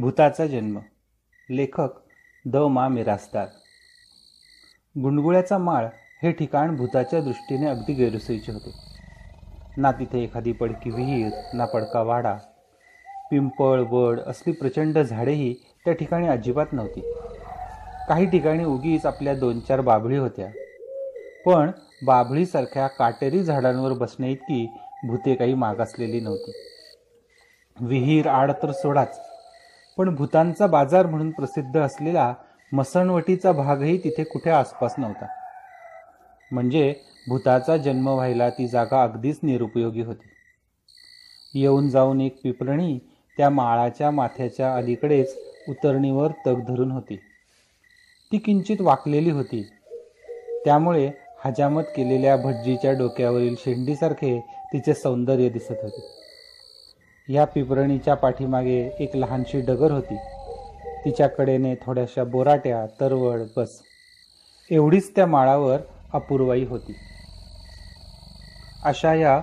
भूताचा 0.00 0.46
जन्म. 0.46 0.78
लेखक 1.50 1.88
द 2.44 2.56
मा 2.56 2.88
मिरासदार. 2.88 3.46
गुंडगुळ्याचा 5.00 5.58
माळ 5.58 5.86
हे 6.22 6.32
ठिकाण 6.32 6.76
भूताच्या 6.76 7.20
दृष्टीने 7.20 7.66
अगदी 7.66 7.92
गैरसोयीचे 7.92 8.52
होते. 8.52 8.74
ना 9.76 9.92
तिथे 9.92 10.22
एखादी 10.22 10.52
पडकी 10.52 10.90
विहीर 10.90 11.32
ना 11.54 11.64
पडका 11.64 12.02
वाडा. 12.02 12.36
पिंपळ 13.30 13.80
वड 13.80 14.20
असली 14.20 14.52
प्रचंड 14.52 14.98
झाडेही 14.98 15.54
त्या 15.84 15.94
ठिकाणी 15.94 16.28
अजिबात 16.28 16.66
नव्हती. 16.72 17.00
काही 18.08 18.30
ठिकाणी 18.30 18.64
उगीच 18.64 19.06
आपल्या 19.06 19.34
दोन 19.34 19.60
चार 19.60 19.80
बाभळी 19.80 20.16
होत्या. 20.16 20.48
पण 21.46 21.70
बाभळीसारख्या 22.06 22.86
काटेरी 22.86 23.44
झाडांवर 23.44 23.92
बसण्याइतकी 23.92 24.70
भूते 25.06 25.34
काही 25.34 25.54
मागासलेली 25.54 26.20
नव्हती. 26.20 26.52
विहीर 27.80 28.26
आड 28.26 28.52
तर 28.52 28.72
सोडाच. 28.72 29.27
पण 29.98 30.14
भूतांचा 30.14 30.66
बाजार 30.66 31.06
म्हणून 31.06 31.30
प्रसिद्ध 31.30 31.80
असलेला 31.80 32.34
मसणवटीचा 32.72 33.52
भागही 33.52 33.98
तिथे 33.98 34.24
कुठे 34.24 34.50
आसपास 34.50 34.94
नव्हता. 34.98 35.26
म्हणजे 36.52 36.94
भूताचा 37.28 37.76
जन्म 37.76 38.08
व्हायला 38.08 38.50
ती 38.50 38.68
जागा 38.68 39.02
अगदीच 39.02 39.38
निरुपयोगी 39.42 40.02
होती. 40.02 40.28
येऊन 41.54 41.88
जाऊन 41.88 42.20
एक 42.20 42.42
पिपरणी 42.42 42.98
त्या 43.36 43.50
माळाच्या 43.50 44.10
माथ्याच्या 44.10 44.74
अलीकडेच 44.74 45.36
उतरणीवर 45.68 46.30
तग 46.46 46.60
धरून 46.60 46.90
होती. 46.90 47.16
ती 48.32 48.38
किंचित 48.38 48.80
वाकलेली 48.80 49.30
होती. 49.30 49.70
त्यामुळे 50.64 51.10
हजामत 51.44 51.82
केलेल्या 51.82 52.36
भटजीच्या 52.36 52.92
डोक्यावरील 52.92 53.54
शेंडीसारखे 53.58 54.40
तिचे 54.72 54.94
सौंदर्य 54.94 55.48
दिसत 55.48 55.74
होते. 55.82 56.17
ह्या 57.28 57.44
पिपरणीच्या 57.44 58.14
पाठीमागे 58.14 58.78
एक 59.00 59.16
लहानशी 59.16 59.60
डगर 59.60 59.90
होती. 59.90 60.16
तिच्या 61.04 61.28
कडेने 61.28 61.74
थोड्याशा 61.74 62.24
बोराट्या 62.24 62.86
तरवड 63.00 63.40
बस. 63.56 63.80
एवढीच 64.70 65.14
त्या 65.16 65.26
माळावर 65.26 65.80
अपूर्वाई 66.12 66.64
होती. 66.64 66.94
अशा 68.84 69.14
या 69.14 69.40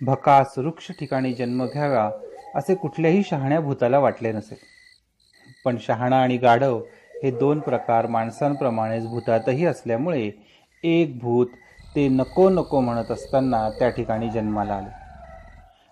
भकास 0.00 0.54
वृक्ष 0.58 0.90
ठिकाणी 0.90 1.32
जन्म 1.34 1.64
घ्यावा 1.66 2.10
असे 2.54 2.74
कुठल्याही 2.74 3.22
शहाण्या 3.22 3.60
भूताला 3.60 3.98
वाटले 3.98 4.32
नसेल 4.32 4.58
पण 5.64 5.76
शहाणा 5.80 6.22
आणि 6.22 6.36
गाढव 6.36 6.80
हे 7.22 7.30
दोन 7.30 7.60
प्रकार 7.60 8.06
माणसांप्रमाणेच 8.06 9.06
भूतातही 9.06 9.66
असल्यामुळे 9.66 10.30
एक 10.84 11.18
भूत 11.18 11.46
ते 11.96 12.08
नको 12.08 12.48
नको 12.50 12.80
म्हणत 12.80 13.10
असताना 13.10 13.68
त्या 13.70 13.88
ठिकाणी 13.88 14.30
जन्माला 14.30 14.74
आले. 14.74 15.03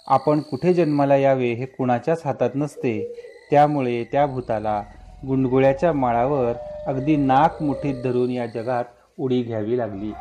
आपण 0.08 0.41
कुठे 0.41 0.75
जन्माला 0.75 1.17
यावे 1.17 1.53
हे 1.53 1.67
कुणाच्याच 1.67 2.22
हातात 2.25 2.50
नसते. 2.55 3.14
त्यामुळे 3.50 4.05
त्या 4.05 4.27
भूताला 4.27 4.83
गुंडगुळ्याच्या 5.27 5.92
माळावर 5.92 6.53
अगदी 6.86 7.17
नाक 7.17 7.62
मुठीत 7.62 8.03
धरून 8.03 8.30
या 8.30 8.47
जगात 8.47 8.84
उडी 9.19 9.42
घ्यावी 9.42 9.78
लागली. 9.78 10.12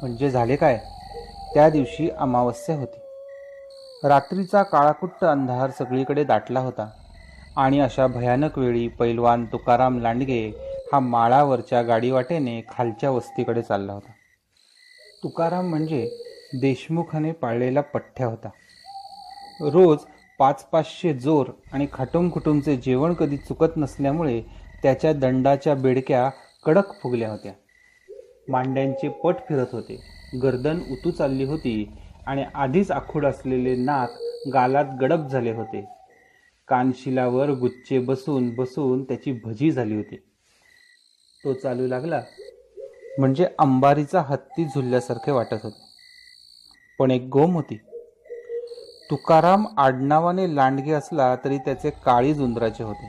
म्हणजे 0.00 0.30
झाले 0.30 0.56
काय? 0.56 0.78
त्या 1.54 1.70
दिवशी 1.70 2.10
अमावस्या 2.10 2.76
होती. 2.76 3.00
रात्रीचा 4.08 4.62
काळाकुट्ट 4.62 5.24
अंधार 5.24 5.70
सगळीकडे 5.70 6.24
दाटला 6.24 6.60
होता 6.60 6.90
आणि 7.56 7.80
अशा 7.80 8.06
भयानक 8.06 8.58
वेळी 8.58 8.88
पैलवान 8.88 9.44
तुकाराम 9.44 9.98
लांडगे 9.98 10.52
हा 10.92 11.00
माळावरच्या 11.00 11.82
गाडीवाटेने 11.82 12.60
खालच्या 12.68 13.10
वस्तीकडे 13.10 13.62
चालला 13.62 13.92
होता. 13.92 14.12
तुकाराम 15.22 15.68
म्हणजे 15.68 16.08
देशमुखाने 16.60 17.32
पाळलेला 17.32 17.80
पठ्ठ्या 17.80 18.26
होता. 18.26 18.48
रोज 19.60 19.98
पाच 20.38 20.64
पाचशे 20.64 21.14
जोर 21.14 21.46
आणि 21.72 21.86
खाटुमखुटुमचे 21.92 22.76
जेवण 22.76 23.14
कधी 23.14 23.36
चुकत 23.36 23.76
नसल्यामुळे 23.76 24.42
त्याच्या 24.82 25.12
दंडाच्या 25.12 25.74
बेडक्या 25.74 26.30
कडक 26.64 27.02
फुगल्या 27.02 27.30
होत्या. 27.30 27.52
मांड्यांचे 28.48 29.08
पट 29.08 29.34
फिरत 29.48 29.66
होते. 29.72 30.00
गर्दन 30.42 30.80
उतू 30.90 31.10
चालली 31.10 31.44
होती 31.44 31.92
आणि 32.26 32.44
आधीच 32.54 32.90
आखूड 32.90 33.26
असलेले 33.26 33.76
नाक 33.76 34.10
गालात 34.54 34.84
गडप 35.00 35.28
झाले 35.30 35.52
होते. 35.52 35.88
कानशिलावर 36.68 37.50
गुच्चे 37.50 37.98
बसून 37.98 38.54
बसून 38.54 39.04
त्याची 39.04 39.40
भजी 39.44 39.70
झाली 39.70 39.96
होती. 39.96 40.16
तो 41.44 41.52
चालू 41.52 41.86
लागला. 41.86 42.22
म्हणजे 43.18 43.46
अंबारीचा 43.58 44.20
हत्ती 44.20 44.64
झुलल्यासारखे 44.64 45.30
वाटत 45.30 45.60
होते. 45.62 45.80
पण 46.98 47.10
एक 47.10 47.22
गोम 47.22 47.54
होती. 47.54 47.78
तुकाराम 49.10 49.66
आडनावाने 49.78 50.56
लांडगे 50.56 50.92
असला 50.92 51.36
तरी 51.36 51.58
त्याचे 51.58 51.90
काळी 51.90 52.34
जुंदराचे 52.34 52.84
होते. 52.84 53.08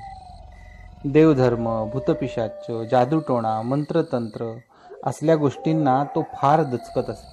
देवधर्म 1.05 1.89
भूतपिशाच 1.93 2.71
जादूटोणा 2.91 3.61
मंत्रतंत्र 3.61 4.57
असल्या 5.05 5.35
गोष्टींना 5.35 6.03
तो 6.03 6.23
फार 6.33 6.63
दचकत 6.63 7.09
असे. 7.09 7.27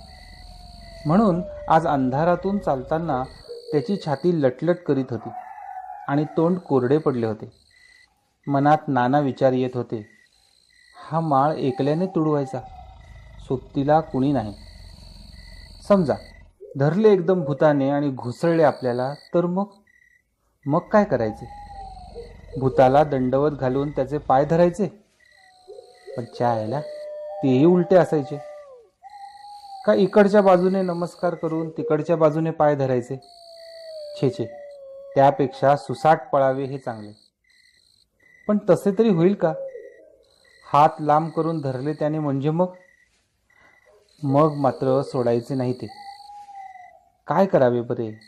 म्हणून 1.07 1.43
आज 1.69 1.87
अंधारातून 1.87 2.59
चालताना 2.59 3.23
त्याची 3.73 3.97
छाती 4.07 4.43
लटलट 4.43 4.77
करीत 4.77 5.05
होती 5.11 5.29
आणि 6.09 6.25
तोंड 6.25 6.59
कोरडे 6.59 6.99
पडले 6.99 7.27
होते. 7.27 7.53
मनात 8.47 8.89
नाना 8.89 9.19
विचार 9.19 9.53
येत 9.53 9.71
होते. 9.75 10.07
हा 11.11 11.21
माळ 11.21 11.53
एकल्याने 11.53 12.07
तुडवायचा 12.07 12.61
सोबतीला 13.39 14.01
कुणी 14.01 14.33
नाही. 14.33 14.55
समजा 15.89 16.15
धरले 16.79 17.13
एकदम 17.13 17.45
भूताने 17.45 17.91
आणि 17.91 18.11
घुसळले 18.11 18.63
आपल्याला 18.63 19.15
तर 19.35 19.47
मग? 19.47 19.65
मग 20.67 20.79
काय 20.79 21.05
करायचे? 21.05 21.47
भूताला 22.61 23.05
दंडवत 23.05 23.51
घालून 23.51 23.91
त्याचे 23.91 24.19
पाय 24.19 24.45
धरायचे? 24.45 24.87
पण 26.17 26.25
चायला 26.25 26.81
तेही 27.43 27.65
उलटे 27.65 27.97
असायचे. 27.97 28.39
का 29.87 29.95
इकडच्या 29.95 30.43
बाजूने 30.43 30.83
नमस्कार 30.83 31.35
करून 31.35 31.69
तिकडच्या 31.69 32.17
बाजूने 32.17 32.51
पाय 32.51 32.75
धरायचे? 32.75 33.17
छे 34.21 34.31
छे. 34.31 34.45
त्यापेक्षा 35.15 35.77
सुसाट 35.77 36.19
पळावे 36.33 36.65
हे 36.65 36.79
चांगले. 36.79 37.13
पण 38.49 38.59
तसे 38.71 38.91
तरी 38.99 39.09
होईल 39.09 39.35
का? 39.35 39.53
हात 40.73 40.89
लांब 41.01 41.31
करून 41.31 41.61
धरले 41.61 41.93
त्याने 41.93 42.19
म्हणजे 42.19 42.51
मग? 42.51 42.67
मग 44.23 44.55
मात्र 44.55 45.03
सोडायचे 45.03 45.55
नाही 45.55 45.73
ते. 45.73 45.87
काय 47.33 47.47
करावे 47.47 47.81
बरे? 47.81 48.21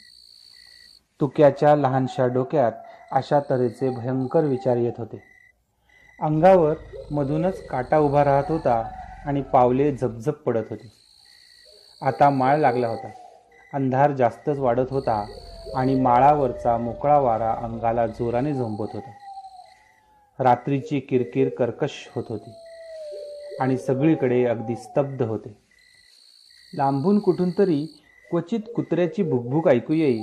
तुक्याच्या 1.21 1.77
लहानशा 1.77 2.27
डोक्यात 2.27 2.73
अशा 3.13 3.41
तऱ्हेचे 3.41 3.91
भयंकर 3.91 4.45
विचार 4.45 4.77
येत 4.77 4.93
होते. 4.99 5.23
अंगावर 6.21 6.75
मधूनच 7.11 7.67
काटा 7.67 7.99
उभा 7.99 8.25
राहत 8.25 8.45
होता 8.49 8.91
आणि 9.27 9.43
पावले 9.43 9.97
झपझप 9.97 10.31
पडत 10.31 10.63
होती. 10.71 10.91
आता 12.03 12.31
माळ 12.31 12.57
लागला 12.57 12.89
होता. 12.89 13.09
अंधार 13.75 14.13
जास्तच 14.13 14.59
वाढत 14.59 14.87
होता 14.91 15.27
आणि 15.75 16.01
माळावरचा 16.01 16.79
मोकळा 16.79 17.19
वारा 17.19 17.53
अंगाला 17.53 18.07
जोराने 18.07 18.55
झोंबत 18.55 18.87
होता. 18.95 19.11
रात्रीची 20.43 21.01
किरकिर 21.01 21.49
कर्कश 21.49 22.11
होत 22.15 22.25
होती 22.29 22.51
आणि 23.61 23.79
सगळीकडे 23.79 24.45
अगदी 24.45 24.77
स्तब्ध 24.77 25.23
होते. 25.23 25.59
लांबून 26.75 27.19
कुठून 27.19 27.51
तरी 27.51 28.01
क्वचित 28.35 28.61
कुत्र्याची 28.77 29.23
भुकभुक 29.23 29.69
ऐकू 29.69 29.93
येई. 29.93 30.21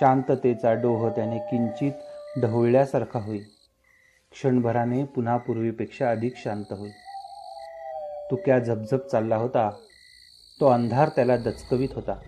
शांततेचा 0.00 0.72
डोह 0.72 1.08
त्याने 1.08 1.38
किंचित 1.38 1.92
ढवळल्यासारखा 2.42 3.18
होई. 3.18 3.38
क्षणभराने 4.32 5.04
पुन्हा 5.04 5.36
पूर्वीपेक्षा 5.36 6.10
अधिक 6.10 6.32
शांत 6.36 6.64
होई. 6.70 6.90
तुक्या 8.30 8.58
झपझप 8.58 9.06
चालला 9.06 9.36
होता? 9.36 9.70
तो 10.60 10.66
अंधार 10.66 11.08
त्याला 11.08 11.36
दचकवीत 11.36 11.88
होता 11.94 12.18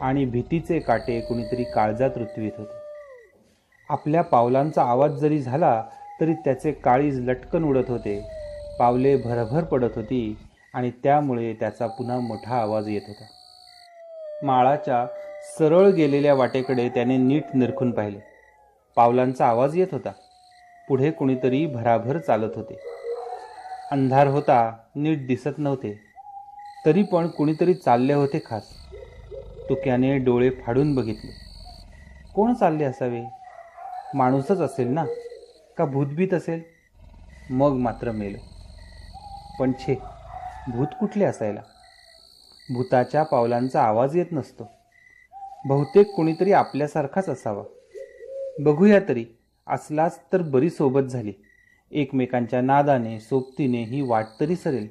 आणि 0.00 0.24
भीतीचे 0.24 0.78
काटे 0.78 1.20
कुणीतरी 1.20 1.64
काळजात 1.64 2.10
रुतवीत 2.16 2.52
होते. 2.58 2.76
आपल्या 3.88 4.22
पावलांचा 4.22 4.82
आवाज 4.82 5.10
जरी 5.10 5.42
झाला 5.42 5.84
तरी 6.20 6.34
त्याचे 6.34 6.72
काळीज 6.72 7.20
लटकन 7.20 7.64
उडत 7.64 7.90
होते. 7.90 8.28
पावले 8.78 9.16
भरभर 9.16 9.64
पडत 9.64 9.90
होती 9.96 10.38
आणि 10.74 10.90
त्यामुळे 10.90 11.54
त्याचा 11.54 11.86
पुन्हा 11.86 12.20
मोठा 12.20 12.54
आवाज 12.54 12.88
येत 12.88 13.02
होता. 13.08 13.24
माळाच्या 14.42 15.06
सरळ 15.58 15.88
गेलेल्या 15.88 16.34
वाटेकडे 16.34 16.88
त्याने 16.88 17.16
नीट 17.16 17.44
निरखून 17.54 17.90
पाहिले. 17.90 18.18
पावलांचा 18.96 19.46
आवाज 19.46 19.78
येत 19.78 19.86
होता. 19.92 20.12
पुढे 20.88 21.10
कुणीतरी 21.10 21.66
भराभर 21.66 22.18
चालत 22.18 22.52
होते. 22.56 22.78
अंधार 23.90 24.26
होता 24.26 24.76
नीट 24.94 25.26
दिसत 25.26 25.58
नव्हते. 25.58 26.00
तरी 26.86 27.02
पण 27.02 27.28
कुणीतरी 27.28 27.74
चालले 27.74 28.12
होते 28.12 28.42
खास. 28.46 28.62
तुक्याने 29.68 30.18
डोळे 30.18 30.50
फाडून 30.50 30.94
बघितले. 30.94 31.30
कोण 32.34 32.54
चालले 32.54 32.84
असावे? 32.84 33.22
माणूसच 34.14 34.60
असेल 34.60 34.88
ना? 34.88 35.04
का 35.78 35.84
भूतभीत 35.84 36.34
असेल? 36.34 36.62
मग 37.50 37.72
मात्र 37.72 38.10
मेलं. 38.10 38.38
पण 39.60 39.72
छे 39.72 39.98
भूत 40.68 40.86
कुठले 41.00 41.24
असायला? 41.24 41.60
भूताच्या 42.70 43.22
पावलांचा 43.22 43.82
आवाज 43.82 44.16
येत 44.16 44.26
नसतो. 44.32 44.70
बहुतेक 45.66 46.14
कुणीतरी 46.14 46.52
आपल्यासारखाच 46.52 47.28
असावा. 47.28 47.62
बघूया 48.58 49.00
तरी 49.08 49.26
असलाच 49.66 50.20
तर 50.32 50.42
बरी 50.42 50.70
सोबत 50.70 51.00
झाली. 51.00 51.32
एकमेकांच्या 51.90 52.60
नादाने 52.60 53.20
सोबतीने 53.20 53.82
ही 53.84 54.00
वाट 54.00 54.24
तरी 54.40 54.56
सरेल. 54.56 54.88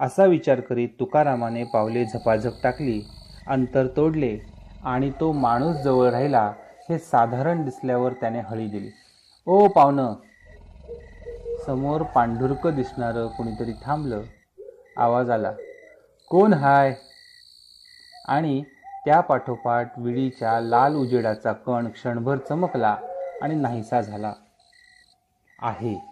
असा 0.00 0.24
विचार 0.24 0.60
करीत 0.60 0.88
तुकारामाने 1.00 1.64
पावले 1.64 2.04
झपाझप 2.04 2.52
टाकली 2.62 3.02
अंतर 3.46 3.86
तोडले 3.86 4.38
आणि 4.84 5.10
तो 5.20 5.32
माणूस 5.32 5.76
जवळ 5.76 6.10
राहिला 6.10 6.52
हे 6.90 6.98
साधारण 6.98 7.64
दिसल्यावर 7.64 8.12
त्याने 8.12 8.40
हळी 8.40 8.66
दिली. 8.66 8.90
ओ 9.46 9.68
पाहुणं 9.68 10.14
समोर 11.66 12.02
पांढुरकं 12.02 12.74
दिसणारं 12.74 13.26
कुणीतरी 13.26 13.72
थांबलं. 13.84 14.22
आवाज 14.96 15.30
आला. 15.30 15.52
कोण 16.30 16.52
हाय? 16.52 16.94
आणि 18.28 18.62
त्या 19.04 19.20
पाठोपाठ 19.20 19.98
विडीच्या 19.98 20.60
लाल 20.60 20.94
उजेडाचा 20.94 21.52
कण 21.52 21.88
क्षणभर 21.88 22.36
चमकला 22.36 22.96
आणि 23.42 23.54
नाहीसा 23.54 24.00
झाला. 24.00 24.32
आहे. 25.62 26.02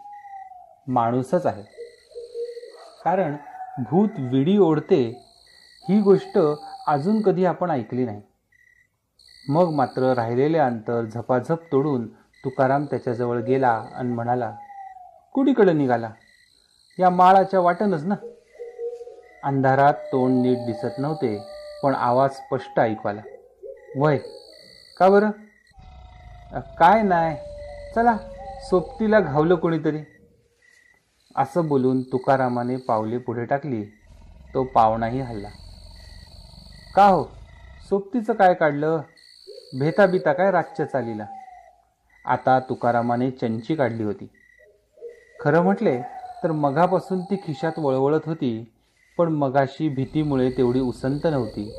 माणूसच 0.86 1.46
आहे. 1.46 1.62
कारण 3.04 3.36
भूत 3.78 4.08
विडी 4.18 4.58
ओढते 4.58 5.26
ही 5.88 6.00
गोष्ट 6.00 6.38
अजून 6.86 7.22
कधी 7.22 7.44
आपण 7.44 7.70
ऐकली 7.70 8.04
नाही. 8.04 8.22
मग 9.48 9.70
मात्र 9.70 10.12
राहिलेले 10.12 10.58
अंतर 10.58 11.04
झपाझप 11.04 11.58
तोडून 11.72 12.06
तुकाराम 12.14 12.84
त्याच्याजवळ 12.84 13.40
गेला 13.40 13.84
आणि 13.94 14.08
म्हणाला 14.08 14.56
कुणीकडे 15.32 15.72
निघाला? 15.72 16.10
या 16.98 17.10
माळाच्या 17.10 17.60
वाटणच 17.60 18.04
ना. 18.04 18.14
अंधारात 19.44 19.94
तोंड 19.94 20.42
नीट 20.42 20.58
दिसत 20.58 20.98
नव्हते 20.98 21.38
पण 21.82 21.94
आवाज 21.94 22.30
स्पष्ट 22.30 22.80
ऐकू 22.80 23.08
आला. 23.08 23.20
वय 23.96 24.18
का 24.98 25.08
बरं? 25.08 25.30
काय 26.78 27.02
नाही 27.02 27.36
चला 27.94 28.16
सोबतीला 28.62 29.20
घावलं 29.20 29.54
कोणीतरी. 29.54 29.98
असं 31.36 31.68
बोलून 31.68 32.02
तुकारामाने 32.02 32.76
पावले 32.76 33.18
पुढे 33.18 33.44
टाकली. 33.44 33.84
तो 34.54 34.64
पावणाही 34.64 35.20
हल्ला. 35.20 35.48
का 36.94 37.06
हो? 37.06 37.24
सोबतीचं 37.88 38.32
काय 38.32 38.54
काढलं? 38.54 39.00
भेताबिता 39.78 40.32
काय 40.32 40.50
रातच्या 40.50 40.86
चालीला? 40.86 41.26
आता 42.24 42.60
तुकारामाने 42.60 43.30
चंची 43.30 43.74
काढली 43.74 44.02
होती. 44.02 44.28
खरं 45.40 45.62
म्हटले 45.62 46.00
तर 46.42 46.52
मघापासून 46.52 47.20
ती 47.20 47.36
खिशात 47.36 47.78
वळवळत 47.78 48.20
होती. 48.26 48.73
पण 49.18 49.28
मगाशी 49.28 49.88
भीतीमुळे 49.88 50.50
तेवढी 50.50 50.80
उसंत 50.80 51.20
नव्हती. 51.24 51.72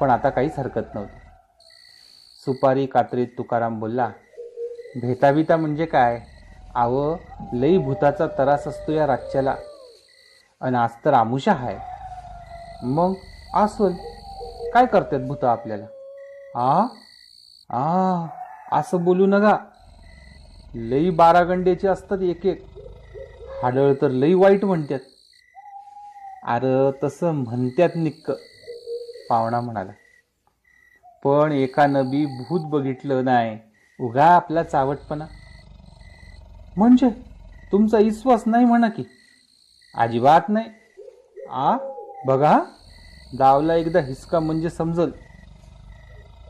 पण 0.00 0.10
आता 0.10 0.30
काहीच 0.30 0.58
हरकत 0.58 0.94
नव्हती. 0.94 1.18
सुपारी 2.44 2.86
कात्रीत 2.86 3.26
तुकाराम 3.38 3.80
बोलला 3.80 4.10
भेताभिता 5.02 5.56
म्हणजे 5.56 5.86
काय? 5.86 6.20
आव 6.74 7.14
लई 7.52 7.78
भूताचा 7.78 8.26
तरास 8.38 8.66
असतो 8.68 8.92
या 8.92 9.06
राज्याला 9.06 9.54
आणि 10.60 10.76
आज 10.76 10.90
तर 11.04 11.12
आमुषा 11.12 11.52
आहे 11.52 11.76
मग? 12.82 13.14
अस्वल 13.54 13.92
काय 14.74 14.86
करतात 14.86 15.20
भूत 15.20 15.44
आपल्याला? 15.44 15.84
आ? 16.54 16.86
आ? 17.70 18.26
असं 18.72 19.04
बोलू 19.04 19.26
नका. 19.26 19.56
लई 20.74 21.10
बारागंडेचे 21.10 21.88
असतात 21.88 22.22
एक 22.22 22.46
एक. 22.46 22.64
हाडळ 23.62 23.92
तर 24.02 24.08
लई 24.08 24.34
वाईट 24.34 24.64
म्हणतात 24.64 24.98
अरे 26.42 26.90
तसं 27.02 27.32
म्हणत्यात 27.32 27.90
निक्क. 27.96 28.30
पाहुणा 29.28 29.60
म्हणाला 29.60 29.92
पण 31.24 31.52
एका 31.52 31.86
नबी 31.86 32.26
भूत 32.26 32.60
बघितलं 32.70 33.24
नाही. 33.24 33.58
उगा 34.00 34.24
आपला 34.24 34.62
चावटपणा. 34.62 35.26
म्हणजे? 36.76 37.08
तुमचा 37.72 37.98
विश्वास 37.98 38.42
नाही 38.46 38.64
म्हणा 38.64 38.88
की. 38.88 39.04
अजिबात 39.94 40.40
नाही. 40.48 40.66
आ? 41.50 41.76
बघा. 42.26 42.58
दावला 43.38 43.74
एकदा 43.74 44.00
हिसका 44.00 44.40
म्हणजे 44.40 44.70
समजल. 44.70 45.10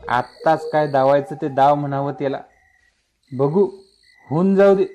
आत्ताच 0.09 0.71
काय 0.71 0.87
दावायचं 0.87 1.35
ते 1.35 1.47
दाव 1.47 1.75
म्हणावं 1.75 2.11
त्याला. 2.11 2.39
बघू. 3.31 3.65
होऊन 4.29 4.55
जाऊ 4.55 4.75
दे. 4.75 4.85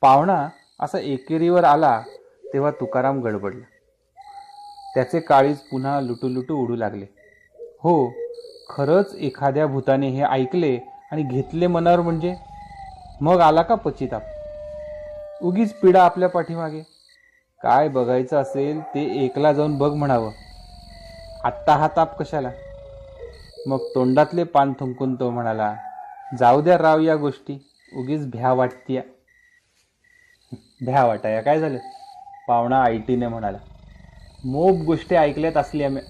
पाहुणा 0.00 0.48
असा 0.80 0.98
एकेरीवर 0.98 1.64
आला 1.64 2.02
तेव्हा 2.56 2.70
तुकाराम 2.70 3.20
गडबडला. 3.20 3.64
त्याचे 4.94 5.20
काळीज 5.20 5.56
पुन्हा 5.56 6.00
लुटू 6.00 6.28
लुटू 6.28 6.56
उडू 6.56 6.76
लागले. 6.76 7.04
हो 7.82 8.12
खरंच 8.68 9.14
एखाद्या 9.14 9.66
भूताने 9.66 10.08
हे 10.08 10.22
ऐकले 10.22 10.78
आणि 11.12 11.22
घेतले 11.22 11.66
मनावर 11.66 12.00
म्हणजे? 12.00 12.34
मग 13.20 13.40
आला 13.40 13.62
का 13.62 13.74
पचिताप? 13.74 14.22
उगीच 15.42 15.72
पिढा 15.72 16.02
आपल्या 16.02 16.28
पाठीमागे. 16.28 16.82
काय 17.62 17.88
बघायचं 17.88 18.36
असेल 18.36 18.80
ते 18.80 19.24
एकला 19.24 19.52
जाऊन 19.52 19.78
बघ 19.78 19.92
म्हणावं. 19.92 20.30
आत्ता 21.44 21.76
हा 21.76 21.88
ताप 21.96 22.22
कशाला? 22.22 22.50
मग 23.66 23.78
तोंडातले 23.94 24.44
पान 24.44 24.72
थुंकून 24.72 25.14
तो 25.14 25.30
म्हणाला 25.30 25.76
जाऊ 26.38 26.60
द्या 26.60 26.78
राव 26.78 27.00
या 27.00 27.16
गोष्टी 27.16 27.70
उगीच 27.96 28.30
भ्या 28.30 28.52
वाटतीया. 28.52 29.02
भ्या 30.80 31.04
वाटाया 31.04 31.40
काय 31.40 31.60
झालं? 31.60 31.78
पावणा 32.48 32.82
आयटीने 32.82 33.28
म्हणाला. 33.28 33.58
मोप 34.44 34.76
गोष्टी 34.76 35.14
ऐकल्यात 35.14 35.56
असल्या 35.56 35.88
म्या 35.88 36.02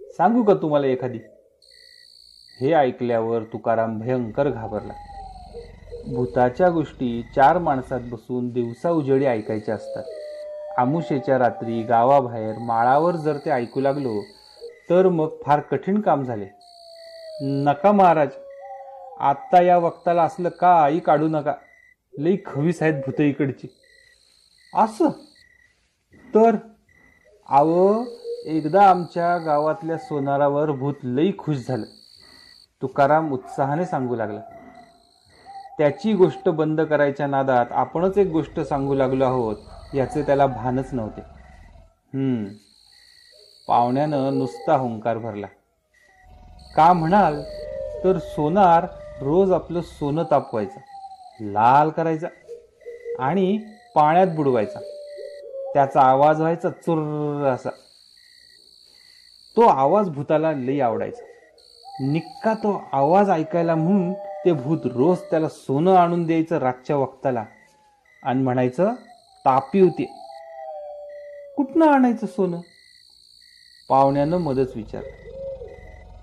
सांगू 0.00 0.42
का 0.42 0.54
तुम्हाला 0.54 0.86
एखादी? 0.86 1.18
हे 2.60 2.72
ऐकल्यावर 2.72 3.42
तुकाराम 3.42 3.98
भयंकर 3.98 4.48
घाबरला. 4.48 4.92
भूताच्या 6.14 6.68
गोष्टी 6.68 7.22
चार 7.36 7.58
माणसात 7.58 8.00
बसून 8.02 8.48
दिवसा 8.48 8.90
उजेडी 8.90 9.24
ऐकायच्या 9.24 9.74
असतात. 9.74 10.04
आमुषेच्या 10.78 11.38
रात्री 11.38 11.82
गावाबाहेर 11.82 12.58
माळावर 12.58 13.16
जर 13.16 13.36
ते 13.36 13.50
ऐकू 13.50 13.80
लागलो 13.80 14.22
तर 14.90 15.08
मग 15.08 15.28
फार 15.46 15.60
कठीण 15.60 16.00
काम 16.00 16.22
झाले. 16.22 16.46
नका 17.42 17.92
महाराज 17.92 18.28
आत्ता 19.20 19.62
या 19.62 19.78
वक्ताला 19.78 20.22
असलं 20.22 20.48
का 20.48 20.82
आई 20.82 20.98
काढू 20.98 21.28
नका. 21.28 21.54
लई 22.18 22.36
खवीस 22.46 22.82
आहेत 22.82 22.94
भूत 22.94 23.20
इकडची. 23.20 23.66
असं? 24.74 25.08
तर 26.34 26.56
आव 27.48 28.02
एकदा 28.46 28.82
आमच्या 28.88 29.36
गावातल्या 29.38 29.96
सोनारावर 29.98 30.70
भूत 30.70 30.94
लई 31.02 31.32
खुश 31.38 31.56
झालं. 31.68 31.84
तुकाराम 32.82 33.32
उत्साहाने 33.32 33.84
सांगू 33.86 34.16
लागला 34.16 34.40
त्याची 35.78 36.12
गोष्ट 36.12 36.48
बंद 36.48 36.80
करायच्या 36.80 37.26
नादात 37.26 37.66
आपणच 37.70 38.18
एक 38.18 38.26
गोष्ट 38.26 38.60
सांगू 38.60 38.94
लागलो 38.94 39.24
आहोत 39.24 39.94
याचे 39.94 40.22
त्याला 40.22 40.46
भानच 40.46 40.92
नव्हते. 40.92 41.20
पाहुण्यानं 43.68 44.38
नुसता 44.38 44.76
हुंकार 44.76 45.18
भरला. 45.18 45.46
का 46.76 46.92
म्हणाल? 46.92 47.40
तर 48.04 48.18
सोनार 48.18 48.86
रोज 49.20 49.52
आपलं 49.52 49.80
सोनं 49.80 50.22
तापवायचं 50.30 51.50
लाल 51.52 51.90
करायचा 51.90 52.26
आणि 53.18 53.58
पाण्यात 53.94 54.26
बुडवायचा. 54.26 54.78
त्याचा 55.76 56.00
आवाज 56.00 56.40
व्हायचा 56.40 56.70
चुर्र 56.70 57.46
असा. 57.46 57.70
तो 59.56 59.60
आवाज 59.60 60.08
भूताला 60.08 60.52
लई 60.52 60.80
आवडायचा. 60.80 61.22
निक्का 62.00 62.54
तो 62.54 62.84
आवाज 62.92 63.30
ऐकायला 63.30 63.74
म्हणून 63.74 64.12
ते 64.12 64.52
भूत 64.52 64.78
रोज 64.84 65.18
त्याला 65.18 65.48
सोनं 65.48 65.94
आणून 65.94 66.26
द्यायचं 66.26 66.58
रातच्या 66.58 66.96
वक्ताला. 66.96 67.44
आणि 68.22 68.42
म्हणायचं 68.42 68.94
तापी 69.44 69.80
होते. 69.80 70.04
कुठनं 71.56 71.86
आणायचं 71.86 72.26
सोनं? 72.26 72.60
पाहुण्यानं 73.88 74.36
मदत 74.36 74.66
विचार 74.76 75.02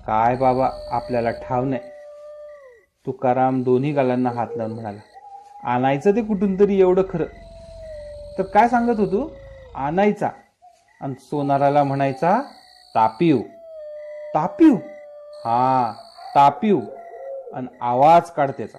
काय 0.08 0.36
बाबा 0.36 0.70
आपल्याला 0.92 1.32
ठाव 1.32 1.66
नाही. 1.66 1.82
तुकाराम 3.06 3.64
दोन्ही 3.64 3.92
गालांना 3.92 4.30
हात 4.30 4.48
लावून 4.56 4.72
म्हणाला 4.72 5.00
आणायचं 5.64 6.12
ते 6.12 6.22
कुठून 6.22 6.60
तरी 6.60 6.80
एवढं 6.80 7.02
खरं. 7.10 7.26
तर 8.38 8.44
काय 8.44 8.68
सांगत 8.68 9.00
होतो? 9.00 9.43
आणायचा. 9.76 10.30
आणि 11.02 11.14
सोनाराला 11.14 11.84
म्हणायचा 11.84 12.42
तापीव. 12.96 13.40
तापीव? 14.36 14.76
हा 15.46 15.94
तापीव. 16.36 16.80
आणि 17.54 17.68
आवाज 17.82 18.32
काढ 18.32 18.52
त्याचा. 18.52 18.78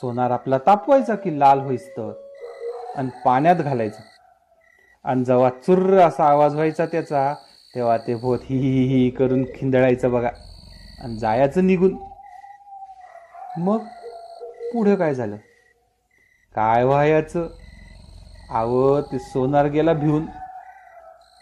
सोनार 0.00 0.30
आपला 0.30 0.58
तापवायचा 0.58 1.14
की 1.14 1.40
लाल 1.40 1.60
होईस 1.60 1.90
तर 1.90 2.12
आणि 2.96 3.08
पाण्यात 3.24 3.56
घालायचा. 3.56 4.02
आणि 5.04 5.24
जेव्हा 5.24 5.50
चुर्र 5.50 5.98
असा 5.98 6.24
आवाज 6.24 6.54
व्हायचा 6.54 6.86
त्याचा 6.86 7.34
तेव्हा 7.74 7.96
ते 7.96 8.14
भोत 8.14 8.38
ही 8.42 8.56
ही 8.58 8.86
ही 8.86 9.10
करून 9.10 9.44
खिंदळायचं 9.44 10.12
बघा. 10.12 10.30
आणि 10.98 11.16
जायचं 11.16 11.66
निघून. 11.66 11.96
मग 13.58 13.78
पुढे 14.72 14.96
काय 14.96 15.14
झालं? 15.14 15.36
काय 16.54 16.84
व्हायचं? 16.84 17.48
आव 18.50 19.00
ते 19.00 19.18
सोनार 19.18 19.66
गेला 19.66 19.92
भिवून 19.92 20.26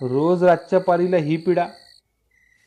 रोज 0.00 0.44
रातच्या 0.44 0.80
पारीला 0.80 1.16
ही 1.16 1.36
पिढा. 1.36 1.66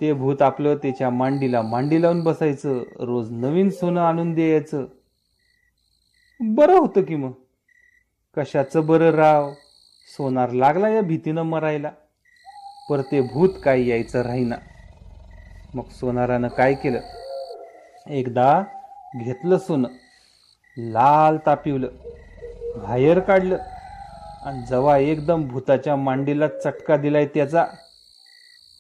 ते 0.01 0.13
भूत 0.13 0.41
आपलं 0.41 0.75
त्याच्या 0.75 1.10
मांडीला 1.10 1.62
मांडी 1.62 2.01
लावून 2.01 2.24
बसायचं. 2.24 2.84
रोज 3.00 3.32
नवीन 3.32 3.70
सोनं 3.70 4.01
आणून 4.01 4.34
द्यायचं. 4.34 4.86
बरं 6.39 6.79
होतं 6.79 7.01
की 7.01 7.15
मग? 7.15 7.32
कशाचं 8.38 8.86
बरं 8.86 9.10
राव? 9.10 9.53
सोनार 10.17 10.50
लागला 10.50 10.89
या 10.89 11.01
भीतीनं 11.01 11.41
मरायला. 11.41 11.91
पर 12.89 13.01
ते 13.01 13.22
भूत 13.22 13.50
काय 13.63 13.88
यायचं 13.88 14.22
राहीना. 14.22 14.56
मग 15.74 15.89
सोनारानं 15.89 16.48
काय 16.48 16.74
केलं? 16.74 17.00
एकदा 18.08 18.63
घेतलं 19.20 19.58
सोनं. 19.58 19.88
लाल 20.77 21.38
तापिवलं. 21.46 21.88
बाहेर 22.77 23.20
काढलं. 23.20 23.58
आणि 24.48 24.62
जेव्हा 24.62 24.98
एकदम 24.98 25.48
भूताच्या 25.48 25.96
मांडीला 25.96 26.48
चटका 26.48 26.98
दिलाय 26.98 27.25
त्याचा. 27.25 27.66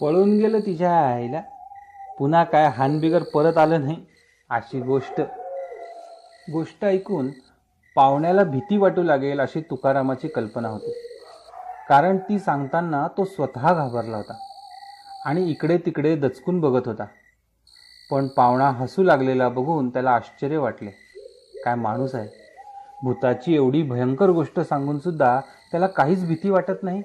पळून 0.01 0.37
गेलं 0.37 0.59
तिच्या 0.59 0.99
आईला. 0.99 1.41
पुन्हा 2.19 2.43
काय 2.43 2.67
हानबिगर 2.67 3.23
परत 3.23 3.57
आलं 3.57 3.81
नाही. 3.85 4.05
अशी 4.49 4.81
गोष्ट. 4.81 5.21
गोष्ट 6.51 6.85
ऐकून 6.85 7.29
पाहुण्याला 7.95 8.43
भीती 8.43 8.77
वाटू 8.77 9.03
लागेल 9.03 9.39
अशी 9.39 9.61
तुकारामाची 9.61 10.27
कल्पना 10.27 10.67
होती. 10.67 10.91
कारण 11.89 12.17
ती 12.17 12.39
सांगताना 12.39 13.07
तो 13.07 13.25
स्वतः 13.25 13.73
घाबरला 13.73 14.17
होता. 14.17 14.33
आणि 15.25 15.49
इकडे 15.49 15.77
तिकडे 15.77 16.15
दचकून 16.15 16.59
बघत 16.59 16.87
होता. 16.87 17.05
पण 18.11 18.27
पाहुणा 18.27 18.69
हसू 18.69 19.03
लागलेला 19.03 19.49
बघून 19.49 19.89
त्याला 19.89 20.11
आश्चर्य 20.11 20.57
वाटले. 20.57 20.91
काय 21.65 21.75
माणूस 21.75 22.15
आहे. 22.15 22.47
भूताची 23.03 23.55
एवढी 23.55 23.83
भयंकर 23.83 24.29
गोष्ट 24.29 24.59
सांगून 24.59 24.99
सुद्धा 24.99 25.39
त्याला 25.71 25.87
काहीच 25.87 26.27
भीती 26.27 26.49
वाटत 26.49 26.83
नाही. 26.83 27.01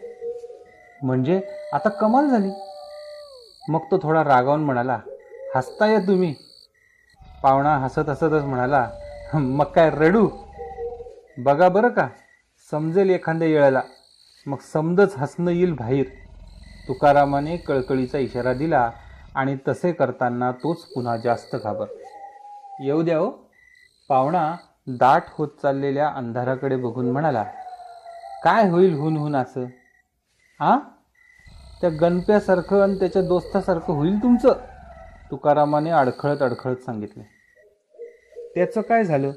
म्हणजे 1.02 1.40
आता 1.72 1.88
कमाल 1.88 2.28
झाली. 2.28 2.50
मग 3.68 3.80
तो 3.90 3.98
थोडा 4.02 4.24
रागावून 4.24 4.64
म्हणाला 4.64 4.98
हसताय 5.54 5.98
तुम्ही. 5.98 6.34
पाहुणा 7.42 7.76
हसत 7.78 8.08
हसतच 8.08 8.42
म्हणाला 8.42 8.88
मग 9.34 9.64
काय 9.64 9.90
रडू? 9.90 10.28
बघा 11.38 11.68
बरं 11.68 11.88
का 11.88 12.08
समजेल 12.70 13.10
एखाद्या 13.10 13.48
येळाला 13.48 13.82
मग 14.46 14.58
समजच 14.72 15.16
हसणं 15.16 15.50
येईल 15.50 15.72
बाहेर. 15.72 16.04
तुकारामाने 16.88 17.56
कळकळीचा 17.56 18.18
इशारा 18.18 18.52
दिला 18.52 18.90
आणि 19.34 19.56
तसे 19.68 19.92
करताना 19.92 20.50
तोच 20.52 20.84
पुन्हा 20.84 21.16
जास्त 21.16 21.56
घाबर. 21.56 21.86
येऊ 22.80 23.02
द्या 23.02 23.18
हो. 23.18 23.30
पाहुणा 24.08 24.54
दाट 24.86 25.22
होत 25.28 25.48
चाललेल्या 25.62 26.08
अंधाराकडे 26.08 26.76
बघून 26.76 27.10
म्हणाला 27.10 27.44
काय 28.44 28.68
होईल 28.68 28.94
हुन 28.94 29.16
हुन 29.16 29.36
असं? 29.36 29.64
आ? 30.60 30.78
त्या 31.80 31.90
गणप्यासारखं 31.90 32.82
आणि 32.82 32.98
त्याच्या 32.98 33.22
दोस्तासारखं 33.22 33.92
होईल 33.92 34.22
तुमचं? 34.22 34.52
तुकारामाने 35.30 35.90
अडखळत 35.90 36.42
अडखळत 36.42 36.76
सांगितलं. 36.76 37.22
त्याचं 38.54 38.80
काय 38.80 39.04
झालं? 39.04 39.30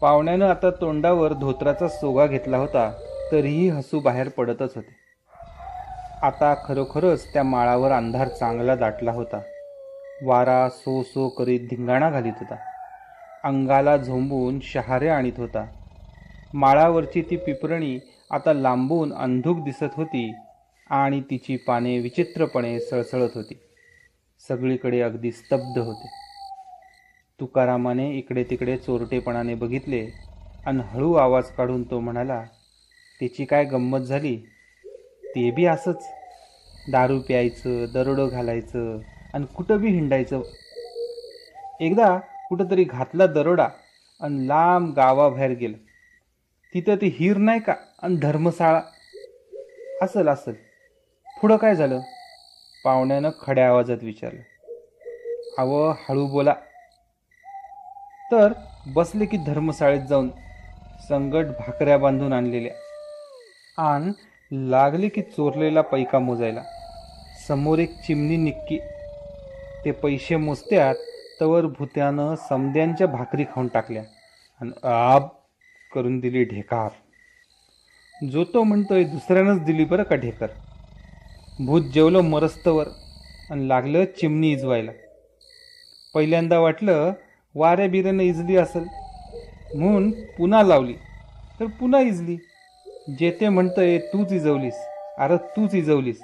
पाहुण्यानं 0.00 0.48
आता 0.48 0.70
तोंडावर 0.70 1.32
धोत्राचा 1.32 1.88
सोगा 1.88 2.26
घेतला 2.26 2.58
होता 2.58 2.92
तरीही 3.32 3.68
हसू 3.68 4.00
बाहेर 4.00 4.28
पडतच 4.28 4.74
होते. 4.74 4.94
आता 6.22 6.54
खरोखरच 6.64 7.32
त्या 7.32 7.42
माळावर 7.42 7.92
अंधार 7.92 8.28
चांगला 8.28 8.74
दाटला 8.74 9.12
होता. 9.12 9.40
वारा 10.24 10.68
सो 10.68 11.02
सो 11.02 11.28
करीत 11.28 11.60
धिंगाणा 11.60 12.10
घालीत 12.10 12.32
होता. 12.40 12.56
अंगाला 13.44 13.96
झोंबून 13.96 14.60
शहारे 14.62 15.08
आणीत 15.08 15.32
होता. 15.36 15.66
माळावरची 16.54 17.22
ती 17.22 17.36
पिपरणी 17.36 17.98
आता 18.30 18.52
लांबून 18.52 19.12
अंधूक 19.12 19.64
दिसत 19.64 19.94
होती 19.96 20.34
आणि 20.90 21.20
तिची 21.20 21.56
पाने 21.56 21.98
विचित्रपणे 21.98 22.80
सळसळत 22.80 23.28
होती. 23.34 23.60
सगळीकडे 24.48 25.00
अगदी 25.00 25.32
स्तब्ध 25.32 25.78
होते. 25.78 26.06
तुकारामाने 27.40 28.14
इकडे 28.14 28.44
तिकडे 28.44 28.76
चोरटेपणाने 28.76 29.54
बघितले 29.54 30.08
आणि 30.66 30.82
हळू 30.86 31.14
आवाज 31.14 31.50
काढून 31.50 31.82
तो 31.90 32.00
म्हणाला 32.00 32.44
त्याची 33.20 33.44
काय 33.44 33.64
गंमत 33.64 33.98
झाली? 33.98 34.36
ते 35.24 35.50
बी 35.50 35.64
असंच. 35.64 36.08
दारू 36.90 37.20
प्यायचं 37.20 37.84
दरोडं 37.94 38.28
घालायचं 38.28 38.98
आणि 39.34 39.46
कुठं 39.56 39.80
बी 39.80 39.88
हिंडायचं. 39.88 40.42
एकदा 41.80 42.18
कुठंतरी 42.48 42.84
घातला 42.84 43.26
दरोडा 43.26 43.68
आणि 44.20 44.48
लांब 44.48 44.94
गावाबाहेर 44.94 45.50
गेलं. 45.50 45.76
तिथं 46.74 46.96
ते 46.96 47.06
हिर 47.06 47.36
नाही 47.36 47.60
का? 47.60 47.74
आणि 48.02 48.16
धर्मशाळा. 48.16 48.80
असल 50.02 50.28
असल. 50.28 50.52
पुढं 51.42 51.56
काय 51.56 51.74
झालं? 51.74 52.00
पाहुण्यानं 52.84 53.30
खड्या 53.42 53.68
आवाजात 53.68 53.96
विचारलं. 54.02 54.40
अव 55.58 55.90
हळू 55.90 56.26
बोला. 56.26 56.54
तर 58.32 58.52
बसले 58.86 59.26
की 59.26 59.36
धर्मशाळेत 59.36 60.00
जाऊन 60.00 60.28
संगट 61.08 61.44
भाकऱ्या 61.44 61.98
बांधून 61.98 62.32
आणलेल्या. 62.32 62.72
आण 63.78 64.12
लागले 64.52 65.08
की 65.08 65.22
चोरलेला 65.22 65.80
पैका 65.80 66.18
मोजायला. 66.18 66.62
समोर 67.48 67.78
एक 67.78 68.00
चिमणी 68.06 68.36
निक्की. 68.36 68.78
ते 69.84 69.90
पैसे 69.90 70.36
मोजत्यात 70.36 70.94
तवर 71.40 71.66
भुत्यानं 71.66 72.34
समद्यांच्या 72.48 73.06
भाकरी 73.06 73.44
खाऊन 73.44 73.68
टाकल्या. 73.68 74.02
आणि 74.60 74.70
आब 74.82 75.28
करून 75.92 76.20
दिली 76.20 76.44
ढेकार. 76.44 76.90
जो 78.26 78.44
तो 78.44 78.62
म्हणतोय 78.62 79.04
दुसऱ्यानंच 79.04 79.62
दिली 79.64 79.84
बरं 79.84 80.02
का 80.02 80.16
ढेकर. 80.16 80.46
भूत 81.66 81.82
जेवलं 81.82 82.20
मरस्तवर 82.20 82.88
आणि 83.50 83.68
लागलं 83.68 84.04
चिमणी 84.04 84.52
इजवायला. 84.52 84.92
पहिल्यांदा 86.14 86.58
वाटलं 86.58 87.12
वाऱ्या 87.54 87.88
बिऱ्यानं 87.88 88.22
इजली 88.22 88.56
असेल. 88.56 88.84
म्हणून 89.78 90.10
पुन्हा 90.10 90.62
लावली. 90.62 90.94
तर 91.60 91.66
पुन्हा 91.66 92.00
इजली. 92.00 92.36
जे 93.18 93.36
ते 93.40 93.48
म्हणतंय 93.48 93.98
तूच 93.98 94.32
इजवलीस. 94.32 94.74
अरे 95.18 95.36
तूच 95.36 95.74
इजवलीस. 95.74 96.22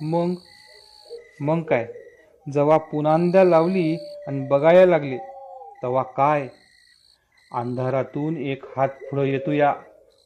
मग? 0.00 0.34
मग 1.40 1.62
काय? 1.62 1.88
जेव्हा 2.52 2.78
पुन्हांदा 2.78 3.44
लावली 3.44 3.96
आणि 4.28 4.46
बघायला 4.46 4.86
लागले 4.86 5.18
तेव्हा 5.82 6.02
काय? 6.02 6.48
अंधारातून 7.52 8.36
एक 8.36 8.64
हात 8.76 8.88
पुढं 8.88 9.22
येतो 9.22 9.52
या 9.52 9.74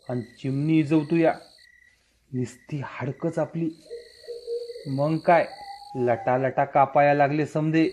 आणि 0.08 0.22
चिमणी 0.22 0.78
इजवतो 0.78 1.16
या 1.16 1.34
निस्ती 2.32 2.82
हाडकच 2.84 3.38
आपली. 3.38 3.70
मग 4.86 5.16
काय? 5.16 5.46
लटा 5.96 6.38
लटा 6.38 6.64
कापाया 6.64 7.14
लागले 7.14 7.46
समजे 7.46 7.90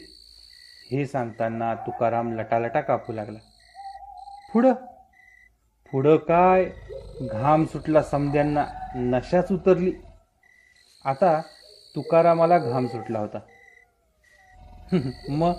हे 0.92 1.06
सांगताना 1.06 1.76
तुकाराम 1.76 2.34
लटालटा 2.34 2.82
कापू 2.82 3.14
लागला. 3.14 3.40
पुढं? 4.54 4.74
पुढं 5.92 6.18
काय? 6.18 6.66
घाम 7.22 7.66
सुटला 7.66 8.02
समध्यांना 8.02 8.66
नशाच 8.96 9.52
उतरली. 9.52 9.94
आता 11.06 11.42
तुकारामाला 11.96 12.58
घाम 12.58 12.88
सुटला 12.88 13.20
होता. 13.20 13.40
मग? 15.30 15.54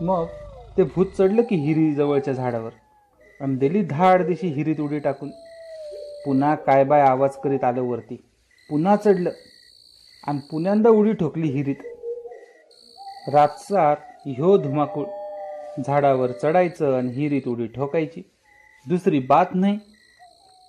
मग? 0.00 0.43
ते 0.76 0.82
भूत 0.82 1.06
चढलं 1.18 1.42
की 1.42 1.56
हिरी 1.56 1.94
जवळच्या 1.94 2.34
झाडावर. 2.34 2.70
आणि 3.40 3.56
दिली 3.56 3.82
धाड 3.82 4.26
दिशी 4.26 4.46
हिरीत 4.46 4.80
उडी 4.80 4.98
टाकून. 4.98 5.30
पुन्हा 6.24 6.54
काय 6.54 6.84
बाय 6.84 7.00
आवाज 7.00 7.30
करीत 7.36 7.64
आलं 7.64 7.82
वरती. 7.82 8.16
पुन्हा 8.70 8.96
चढलं. 8.96 9.30
आणि 10.26 10.38
पुण्यांदा 10.38 10.90
उडी 10.90 11.12
ठोकली 11.12 11.48
हिरीत. 11.48 11.82
रातसार 13.32 13.96
ह्यो 14.26 14.56
धुमाकूळ. 14.56 15.04
झाडावर 15.86 16.30
चढायचं 16.30 16.96
आणि 16.96 17.12
हिरीत 17.12 17.48
उडी 17.48 17.66
ठोकायची. 17.66 18.22
दुसरी 18.88 19.18
बात 19.18 19.46
नाही. 19.54 19.78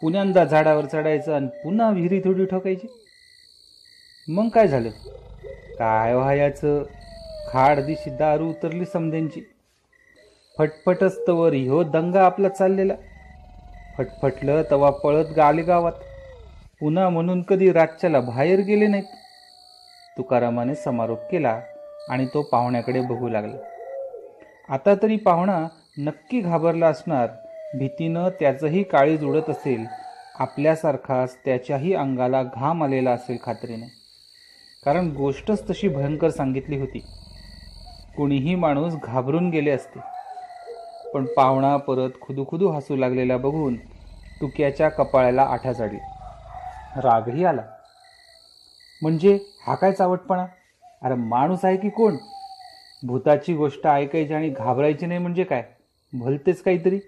पुण्यांदा 0.01 0.45
झाडावर 0.45 0.85
चढायचं 0.85 1.33
आणि 1.33 1.47
पुन्हा 1.47 1.89
विहिरीत 1.89 2.27
उडी 2.27 2.45
ठोकायची. 2.45 2.87
मग 4.27 4.49
काय 4.49 4.67
झालं? 4.67 4.89
काय 5.79 6.15
व्हायचं? 6.15 6.83
खाड 7.49 7.79
दिशी 7.79 8.09
दारू 8.09 8.49
उतरली 8.49 8.85
समध्यांची 8.85 9.41
फटफटच 10.57 11.27
तवर 11.27 11.53
ह्यो 11.53 11.83
दंगा 11.83 12.25
आपला 12.25 12.49
चाललेला. 12.49 12.93
फटफटलं 13.97 14.61
तवा 14.71 14.89
पळत 14.89 15.25
गाले 15.35 15.61
गावात 15.61 15.91
पुन्हा 16.79 17.09
म्हणून 17.09 17.41
कधी 17.41 17.71
रातच्याला 17.71 18.19
बाहेर 18.19 18.59
गेले 18.59 18.87
नाहीत. 18.87 19.03
तुकारामाने 20.17 20.75
समारोप 20.75 21.19
केला 21.31 21.61
आणि 22.09 22.25
तो 22.25 22.41
पाहुण्याकडे 22.41 23.01
बघू 23.01 23.29
लागला. 23.29 23.57
आता 24.69 24.93
तरी 25.03 25.17
पाहुणा 25.17 25.67
नक्की 25.97 26.39
घाबरला 26.39 26.87
असणार. 26.87 27.27
भीतीनं 27.77 28.29
त्याचंही 28.29 28.83
काळीज 28.83 29.23
उडत 29.23 29.49
असेल. 29.49 29.85
आपल्यासारखाच 30.39 31.37
त्याच्याही 31.45 31.93
अंगाला 31.93 32.43
घाम 32.43 32.83
आलेला 32.83 33.11
असेल 33.11 33.37
खात्रीने. 33.43 33.85
कारण 34.85 35.11
गोष्टच 35.11 35.69
तशी 35.69 35.87
भयंकर 35.87 36.29
सांगितली 36.29 36.79
होती. 36.79 36.99
कुणीही 38.17 38.55
माणूस 38.55 38.93
घाबरून 39.03 39.49
गेले 39.49 39.71
असते. 39.71 40.14
पण 41.13 41.25
पाहुणा 41.25 41.77
परत 41.77 42.09
खुदूखुदू 42.21 42.69
हसू 42.69 42.95
लागलेला 42.95 43.37
बघून 43.37 43.75
तुक्याच्या 44.41 44.89
कपाळाला 44.89 45.41
आठा 45.41 45.73
चढली 45.73 45.97
रागही 47.03 47.45
आला. 47.45 47.61
म्हणजे 49.01 49.39
हा 49.67 49.75
काय 49.75 49.91
चावटपणा? 49.91 50.45
अरे 51.03 51.15
माणूस 51.15 51.65
आहे 51.65 51.77
की 51.77 51.89
कोण? 51.89 52.17
भूताची 53.03 53.53
गोष्ट 53.53 53.87
ऐकायची 53.87 54.33
आणि 54.33 54.49
घाबरायची 54.49 55.05
नाही 55.05 55.19
म्हणजे 55.19 55.43
काय? 55.43 55.63
भलतेच 56.13 56.61
काहीतरी? 56.61 56.99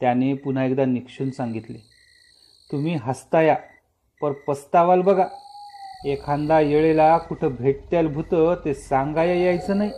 त्याने 0.00 0.34
पुन्हा 0.34 0.64
एकदा 0.64 0.84
निक्षून 0.84 1.30
सांगितले. 1.30 1.78
तुम्ही 2.72 2.98
हसता 3.02 3.42
या 3.42 3.56
पर 4.22 4.32
पस्तावाल 4.32 5.00
बघा. 5.00 5.26
एखादा 6.04 6.60
येळेला 6.60 7.18
कुठं 7.18 7.54
भेटत्याल 7.54 8.06
भूत 8.06 8.58
ते 8.64 8.74
सांगाया 8.74 9.34
यायचं 9.34 9.78
नाही. 9.78 9.90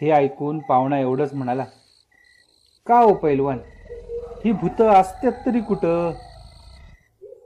हे 0.00 0.10
ऐकून 0.10 0.58
पाहुणा 0.58 0.98
एवढंच 0.98 1.34
म्हणाला 1.34 1.64
का 2.86 3.00
हो 3.00 3.14
पैलवान? 3.14 3.58
ही 4.44 4.52
भूतं 4.52 4.88
असतात 4.88 5.32
तरी 5.46 5.60
कुठं? 5.60 6.12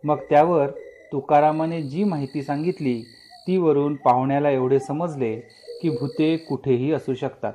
मग 0.04 0.16
त्यावर 0.30 0.66
तुकारामाने 1.12 1.82
जी 1.82 2.04
माहिती 2.04 2.42
सांगितली 2.42 3.02
ती 3.46 3.56
वरून 3.56 3.94
पाहुण्याला 3.94 4.50
एवढे 4.50 4.80
समजले 4.80 5.40
की 5.82 5.90
भूते 5.90 6.36
कुठेही 6.36 6.92
असू 6.92 7.14
शकतात. 7.14 7.52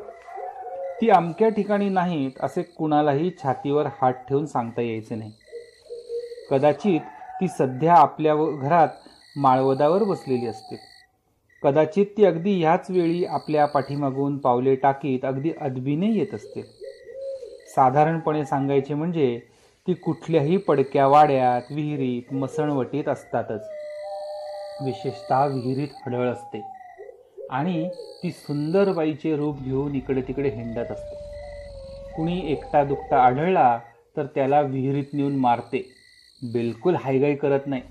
ती 1.02 1.10
अमक्या 1.10 1.50
ठिकाणी 1.50 1.90
नाहीत 1.90 2.32
असे 2.40 2.62
कुणालाही 2.62 3.32
छातीवर 3.44 3.86
हात 4.02 4.14
ठेवून 4.14 4.46
सांगता 4.46 4.82
यायचे 4.82 5.16
नाही. 5.16 5.32
कदाचित 6.52 7.00
ती 7.42 7.48
सध्या 7.48 7.94
आपल्या 7.94 8.34
व- 8.34 8.58
घरात 8.58 8.88
माळवदावर 9.36 10.04
बसलेली 10.04 10.48
असते. 10.48 10.89
कदाचित 11.64 12.06
ती 12.18 12.26
अगदी 12.26 12.60
ह्याच 12.60 12.92
वेळी 12.92 13.26
आपल्या 13.26 13.66
पाठीमागून 13.66 14.38
पावले 14.38 14.76
टाकीत 14.76 15.26
अगदी 15.26 15.52
अदबीने 15.62 16.08
येत 16.08 16.34
असते. 16.34 16.62
साधारणपणे 17.76 18.46
सांगायचे 18.46 18.94
म्हणजे 18.94 19.40
ती 19.88 19.94
कुठल्याही 19.94 20.58
पडक्या 20.58 21.08
वाड्यात 21.08 21.62
विहिरीत 21.72 22.34
मसणवटीत 22.34 23.08
असतातच. 23.08 23.70
विशेषतः 24.82 25.46
विहिरीत 25.46 25.88
हडळ 26.06 26.28
असते. 26.28 26.62
आणि 27.50 27.90
ती 28.24 28.32
सुंदर 28.32 28.92
बाईचे 28.92 29.36
रूप 29.36 29.62
घेऊन 29.62 29.96
इकडे 29.96 30.22
तिकडे 30.22 30.50
हिंडत 30.50 30.92
असते. 30.92 31.16
कुणी 32.16 32.52
एकटा 32.52 32.84
दुकटा 32.84 33.24
आढळला 33.24 33.80
तर 34.18 34.26
त्याला 34.26 34.62
विहिरीत 34.62 35.14
नेऊन 35.14 35.36
मारते. 35.36 35.96
बिलकुल 36.42 36.96
हायगाई 36.96 37.36
करत 37.36 37.60
नाही. 37.66 37.82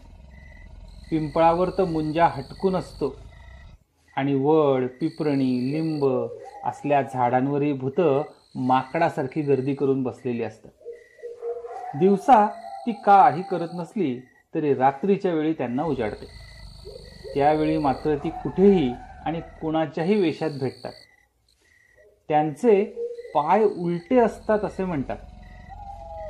पिंपळावर 1.10 1.70
तर 1.70 1.84
मुंजा 1.84 2.26
हटकून 2.26 2.76
असतो. 2.76 3.27
आणि 4.18 4.34
वड 4.34 4.86
पिपरणी 4.86 5.72
लिंब 5.72 6.04
असल्या 6.64 7.02
झाडांवरही 7.02 7.72
भूतं 7.72 8.22
माकडासारखी 8.54 9.42
गर्दी 9.42 9.74
करून 9.74 10.02
बसलेली 10.02 10.42
असतात. 10.42 10.70
दिवसा 11.98 12.46
ती 12.86 12.92
काही 12.92 13.42
करत 13.42 13.68
नसली 13.74 14.20
तरी 14.54 14.74
रात्रीच्या 14.74 15.32
वेळी 15.32 15.52
त्यांना 15.52 15.82
उजाडते. 15.82 16.26
त्यावेळी 17.34 17.78
मात्र 17.78 18.16
ती 18.16 18.30
कुठेही 18.30 18.92
आणि 19.26 19.40
कुणाच्याही 19.40 20.20
वेशात 20.20 20.50
भेटतात. 20.50 20.92
त्यांचे 22.28 22.84
पाय 23.34 23.64
उलटे 23.64 24.18
असतात 24.18 24.64
असे 24.64 24.84
म्हणतात. 24.84 25.16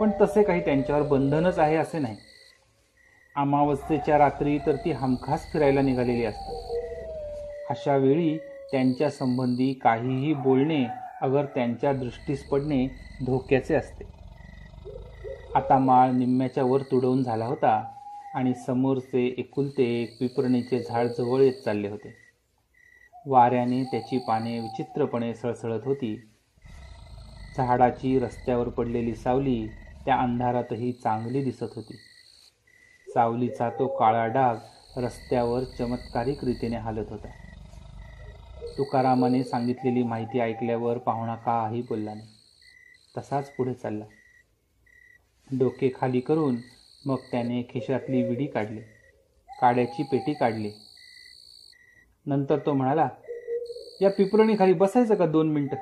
पण 0.01 0.11
तसे 0.21 0.43
काही 0.43 0.65
त्यांच्यावर 0.65 1.03
बंधनच 1.03 1.59
आहे 1.59 1.77
असे 1.77 1.99
नाही. 1.99 2.17
अमावस्येच्या 3.37 4.19
रात्री 4.19 4.59
तर 4.59 4.77
ती 4.77 4.93
हमखास 4.93 5.53
फिरायला 5.53 5.83
निघालेली 5.83 6.25
असतात 6.25 6.78
अशा 7.71 7.97
वेळी 7.97 8.39
त्यांच्या 8.73 9.11
संबंधी 9.11 9.73
काहीही 9.73 10.35
बोलणे 10.35 10.87
अगर 11.21 11.45
त्यांच्या 11.45 11.93
दृष्टीस 11.93 12.45
पडणे 12.45 12.89
धोक्याचे 13.27 13.75
असते. 13.75 14.05
आता 15.55 15.79
माळ 15.79 16.11
निम्म्याच्या 16.11 16.65
वर 16.65 16.83
तुडवून 16.83 17.23
झाला 17.23 17.47
होता 17.47 17.85
आणि 18.35 18.55
समोरचे 18.55 19.35
एकुलते 19.39 20.03
एक 20.03 20.19
पिपरणीचे 20.19 20.83
झाड 20.83 21.07
जवळ 21.07 21.43
येत 21.43 21.53
चालले 21.53 21.89
होते. 21.89 22.15
वाऱ्याने 23.27 23.85
त्याची 23.85 24.19
पाने 24.19 24.59
विचित्रपणे 24.59 25.35
सळसळत 25.35 25.81
होती. 25.85 26.31
झाडाची 27.57 28.19
रस्त्यावर 28.19 28.69
पडलेली 28.69 29.15
सावली 29.15 29.67
त्या 30.05 30.17
अंधारातही 30.17 30.93
चांगली 30.93 31.45
दिसत 31.45 31.75
होती. 31.77 31.97
सावलीचा 33.15 33.71
तो 33.71 33.87
काळा 33.87 34.27
डाग 34.27 34.57
रस्त्यावर 34.97 35.65
चमत्कारिक 35.65 36.45
रीतीने 36.45 36.77
हालत 36.77 37.05
होता. 37.11 37.29
तुकारामाने 38.79 39.45
सांगितलेली 39.45 40.03
माहिती 40.03 40.41
ऐकल्यावर 40.41 40.99
पाहुणा 40.99 41.35
काही 41.35 41.83
बोलला 41.83 42.15
नाही. 42.15 42.29
तसाच 43.19 43.51
पुढे 43.51 43.75
चालला. 43.75 44.05
डोके 45.59 45.93
खाली 46.01 46.21
करून 46.21 46.57
मग 47.07 47.17
त्याने 47.31 47.63
खिशातली 47.63 48.23
विडी 48.23 48.47
काढली. 48.47 48.81
काड्याची 49.61 50.03
पेटी 50.03 50.35
काढली. 50.35 50.71
नंतर 52.27 52.59
तो 52.59 52.73
म्हणाला 52.73 53.09
या 54.03 54.11
पिपरणीखाली 54.11 54.73
बसायचं 54.73 55.15
का 55.15 55.27
दोन 55.27 55.49
मिनटं? 55.49 55.77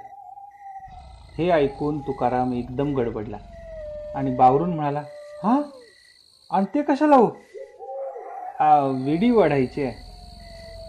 हे 1.38 1.50
ऐकून 1.50 1.98
तुकाराम 1.98 2.52
एकदम 2.52 2.94
गडबडला 2.96 3.38
आणि 4.14 4.34
बावरून 4.34 4.74
म्हणाला 4.74 5.00
हां? 5.44 5.62
आणि 6.50 6.66
ते 6.74 6.82
कशाला 6.82 7.16
हो? 7.16 7.26
विडी 9.04 9.30
वाढायची 9.30 9.82
आहे. 9.84 10.05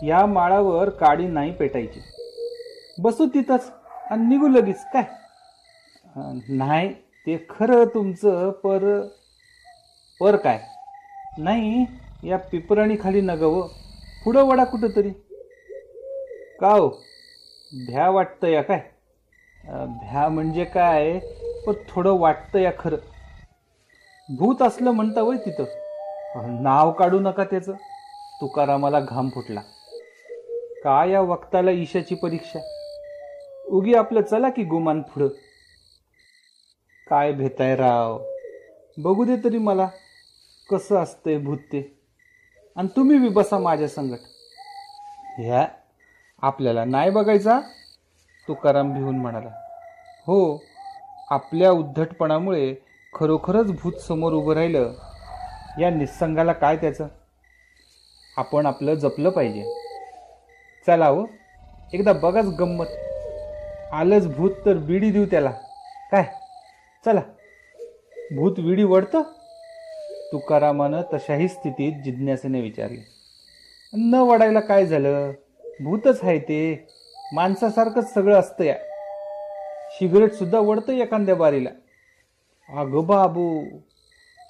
या 0.03 0.25
माळावर 0.25 0.89
काडी 0.89 1.27
नाही 1.27 1.51
पेटायची. 1.51 1.99
बसू 3.01 3.25
तिथंच 3.25 3.71
आणि 4.11 4.25
निघू 4.27 4.47
लगेच 4.47 4.85
काय? 4.93 5.03
नाही 6.49 6.93
ते 6.93 7.45
खरं 7.49 7.85
तुमचं 7.85 8.49
पर 8.51 9.01
पर 10.19 10.35
काय? 10.35 10.59
नाही 11.37 11.85
या 12.23 12.37
पिपरणीखाली 12.37 13.21
नगावं. 13.21 13.67
पुढं 14.23 14.43
वडा 14.43 14.63
कुठं 14.63 14.87
तरी 14.95 15.09
का 16.61 16.69
हो? 16.69 16.87
भ्या 17.87 18.09
वाटतं 18.09 18.47
या 18.47 18.61
काय? 18.61 18.79
भ्या 19.87 20.27
म्हणजे 20.29 20.63
काय? 20.63 21.19
पण 21.65 21.73
थोडं 21.89 22.19
वाटतं 22.19 22.59
या 22.59 22.71
खरं. 22.79 22.97
भूत 24.29 24.61
असलं 24.61 24.91
म्हणता 24.91 25.21
वय 25.21 25.37
तिथं. 25.37 25.63
नाव 26.63 26.91
काढू 26.91 27.19
नका 27.19 27.43
त्याचं. 27.43 27.73
तुकारामाला 28.41 28.99
घाम 28.99 29.29
फुटला. 29.29 29.61
का 30.83 31.05
या 31.05 31.21
वक्ताला 31.21 31.71
ईशाची 31.71 32.15
परीक्षा? 32.15 32.59
उगी 33.67 33.93
आपलं 33.93 34.21
चला 34.21 34.49
की 34.49 34.63
गुमान 34.63 35.01
पुढं. 35.01 35.27
काय 37.09 37.31
भेताय 37.31 37.75
राव? 37.75 38.23
बघू 38.97 39.25
दे 39.25 39.35
तरी 39.43 39.57
मला. 39.57 39.87
कसं 40.71 40.95
असतंय 40.95 41.37
भूत 41.37 41.57
ते. 41.57 41.99
आणि 42.75 42.87
तुम्ही 42.95 43.19
बी 43.19 43.29
बसा 43.29 43.59
माझ्या 43.59 43.87
संगट. 43.87 44.17
ह्या 45.39 45.67
आपल्याला 46.41 46.85
नाही 46.85 47.09
बघायचा? 47.09 47.59
तुकाराम 48.47 48.93
भिवून 48.93 49.17
म्हणाला. 49.17 49.49
हो 50.19 50.63
आपल्या 51.29 51.71
उद्धटपणामुळे 51.71 52.75
खरोखरच 53.13 53.71
भूत 53.71 53.93
समोर 53.93 54.33
उभं 54.33 54.53
राहिलं. 54.53 54.93
या 55.79 55.89
निसंगाला 55.89 56.53
काय 56.53 56.77
त्याचं? 56.77 57.07
आपण 58.37 58.65
आपलं 58.65 58.93
जपलं 58.93 59.29
पाहिजे. 59.29 59.86
चला 60.87 61.07
हो. 61.07 61.25
एकदा 61.93 62.13
बघाच 62.13 62.45
गंमत. 62.45 62.85
आलंच 63.91 64.35
भूत 64.35 64.51
तर 64.65 64.73
बिडी 64.73 65.11
देऊ 65.11 65.25
त्याला. 65.25 65.51
काय? 66.11 66.25
चला. 67.05 67.21
भूत 68.35 68.59
विडी 68.59 68.83
वडतं? 68.83 69.21
तुकारामानं 70.31 71.01
तशाही 71.13 71.47
स्थितीत 71.47 71.93
जिज्ञासेने 72.03 72.61
विचारले. 72.61 73.07
न 73.93 74.13
वडायला 74.13 74.59
काय 74.59 74.85
झालं? 74.85 75.31
भूतच 75.79 76.19
आहे 76.23 76.39
ते. 76.39 76.87
माणसासारखंच 77.33 78.13
सगळं 78.13 78.39
असतं 78.39 78.63
या. 78.63 78.75
सिगरेटसुद्धा 79.91 80.59
वडतं 80.59 80.93
एखाद्या 80.93 81.35
बारीला. 81.35 81.69
अगं 82.69 83.07
बाबू 83.07 83.63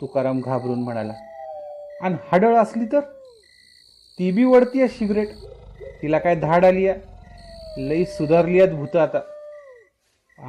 तुकाराम 0.02 0.41
घाबरून 0.41 0.84
म्हणाला. 0.84 1.13
आणि 2.02 2.15
हाडळ 2.32 2.56
असली 2.56 2.86
तर? 2.86 3.00
ती 4.19 4.32
बी 4.32 4.43
वडतीय 4.43 4.88
सिगरेट. 4.88 5.30
तिला 6.02 6.20
काय 6.20 6.36
धाड 6.36 6.66
आली 6.66 6.88
आहे 6.88 7.18
लई 7.90 8.06
सुधारली 8.06 8.62
आहेत 8.62 8.74
भूत 8.74 8.96
आता. 8.96 9.20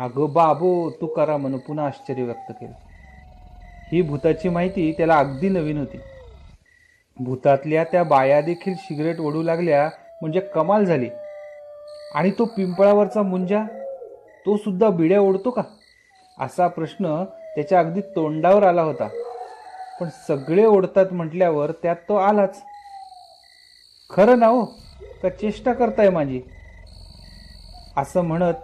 अगं 0.05 0.33
बाबो 0.33 0.91
तू 0.91 1.07
करा 1.07 1.37
म्हणून 1.37 1.61
पुन्हा 1.61 1.87
आश्चर्य 1.87 2.23
व्यक्त 2.23 2.53
केलं. 2.53 2.73
ही 3.93 4.03
भूताची 4.03 4.49
माहिती 4.49 4.93
त्याला 4.93 5.19
अगदी 5.19 5.49
नवीन 5.49 5.79
होती. 5.79 5.99
भूतातल्या 7.17 7.85
त्या 7.85 8.05
बाया 8.05 8.41
देखील 8.41 8.75
सिगरेट 8.75 9.21
ओढू 9.21 9.43
लागल्या 9.43 9.91
म्हणजे 10.23 10.41
कमाल 10.41 10.85
झाली. 10.85 11.09
आणि 12.15 12.31
तो 12.31 12.45
पिंपळावरचा 12.45 13.23
मुंजा? 13.23 13.65
तो 14.47 14.57
सुद्धा 14.57 14.89
बिड्या 14.89 15.21
ओढतो 15.21 15.51
का? 15.51 15.63
असा 16.41 16.69
प्रश्न 16.69 17.25
त्याच्या 17.25 17.79
अगदी 17.79 18.01
तोंडावर 18.01 18.63
आला 18.63 18.83
होता. 18.83 19.09
पण 20.01 20.09
सगळे 20.29 20.65
ओढतात 20.65 21.07
म्हटल्यावर 21.13 21.71
त्यात 21.71 21.97
तो 21.97 22.17
आलाच. 22.17 22.63
खरं 24.11 24.39
ना 24.39 24.47
हो? 24.47 24.65
का 25.23 25.29
चेष्टा 25.29 25.73
करताय 25.73 26.11
माझी? 26.11 26.41
असं 27.97 28.21
म्हणत 28.21 28.55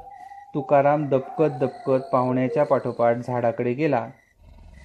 तुकाराम 0.55 1.09
दबकत 1.09 1.51
दबकत 1.61 2.05
पाहुण्याच्या 2.12 2.64
पाठोपाठ 2.64 3.17
झाडाकडे 3.17 3.73
गेला. 3.73 4.09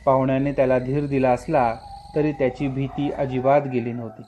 पाहुण्याने 0.06 0.52
त्याला 0.52 0.80
धीर 0.80 1.06
दिला 1.06 1.32
असला 1.32 1.76
तरी 2.16 2.32
त्याची 2.32 2.68
भीती 2.68 3.12
अजिबात 3.12 3.62
गेली 3.62 3.92
नव्हती. 3.92 4.22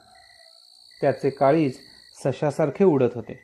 त्याचे 1.02 1.30
काळीज 1.30 1.78
सशासारखे 2.24 2.84
उडत 2.84 3.16
होते 3.16 3.40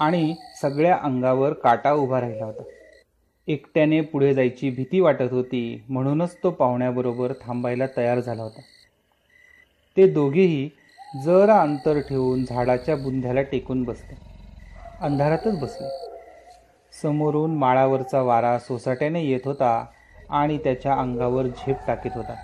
आणि 0.00 0.34
सगळ्या 0.62 0.98
अंगावर 1.02 1.52
काटा 1.52 1.92
उभा 1.92 2.20
राहिला 2.20 2.44
होता. 2.44 2.62
एकट्याने 3.48 4.00
पुढे 4.00 4.34
जायची 4.34 4.70
भीती 4.70 5.00
वाटत 5.00 5.32
होती 5.32 5.84
म्हणूनच 5.88 6.36
तो 6.42 6.50
पाहुण्याबरोबर 6.50 7.32
थांबायला 7.32 7.84
तयार 7.96 8.20
झाला 8.20 8.42
होता. 8.42 8.60
ते 9.96 10.06
दोघेही 10.06 10.70
जरा 11.14 11.60
अंतर 11.60 11.98
ठेवून 12.00 12.44
झाडाच्या 12.44 12.96
बुंध्याला 12.96 13.42
टेकून 13.42 13.82
बसले 13.82 14.16
अंधारातच 15.00 15.58
बसले. 15.60 15.88
समोरून 17.02 17.54
माळावरचा 17.54 18.22
वारा 18.22 18.58
सोसाट्याने 18.58 19.22
येत 19.24 19.40
होता 19.44 19.86
आणि 20.30 20.58
त्याच्या 20.58 20.92
अंगावर 20.92 21.46
झेप 21.46 21.76
टाकीत 21.86 22.10
होता. 22.14 22.34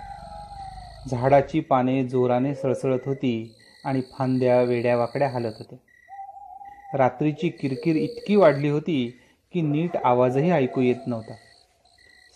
झाडाची 1.11 1.59
पाने 1.59 2.07
जोराने 2.07 2.55
सळसळत 2.55 2.99
होती 3.05 3.55
आणि 3.85 4.01
फांद्या 4.01 4.61
वेड्या 4.61 4.97
वाकड्या 4.97 5.29
हालत 5.29 5.53
होते 5.59 5.79
रात्रीची 6.93 7.49
किरकिर 7.49 7.95
इतकी 7.95 8.35
वाढली 8.35 8.69
होती 8.69 9.19
की 9.53 9.61
नीट 9.61 9.97
आवाजही 10.03 10.51
ऐकू 10.51 10.81
येत 10.81 11.07
नव्हता. 11.07 11.33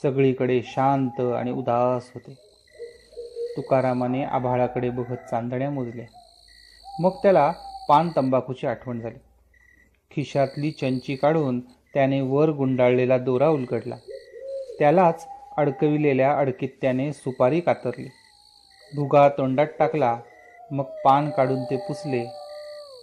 सगळीकडे 0.01 0.61
शांत 0.63 1.19
आणि 1.19 1.51
उदास 1.51 2.11
होते. 2.13 2.33
तुकारामाने 3.57 4.23
आभाळाकडे 4.23 4.89
बघत 4.89 5.29
चांदण्या 5.29 5.69
मोजल्या. 5.69 6.05
मग 6.99 7.09
त्याला 7.09 7.53
पान 7.89 8.09
तंबाखूची 8.15 8.67
आठवण 8.67 8.99
झाली. 8.99 9.19
खिशातली 10.11 10.71
चंची 10.71 11.15
काढून 11.15 11.59
त्याने 11.93 12.21
वर 12.21 12.49
गुंडाळलेला 12.49 13.17
दोरा 13.17 13.49
उलगडला. 13.49 13.95
त्यालाच 14.79 15.27
अडकविलेल्या 15.57 16.37
अडकीत 16.37 16.69
त्याने 16.81 17.13
सुपारी 17.13 17.59
कातरली. 17.59 18.07
भुगा 18.95 19.29
तोंडात 19.29 19.67
टाकला 19.79 20.19
मग 20.71 20.83
पान 20.83 21.29
काढून 21.29 21.63
ते 21.63 21.77
पुसले. 21.77 22.25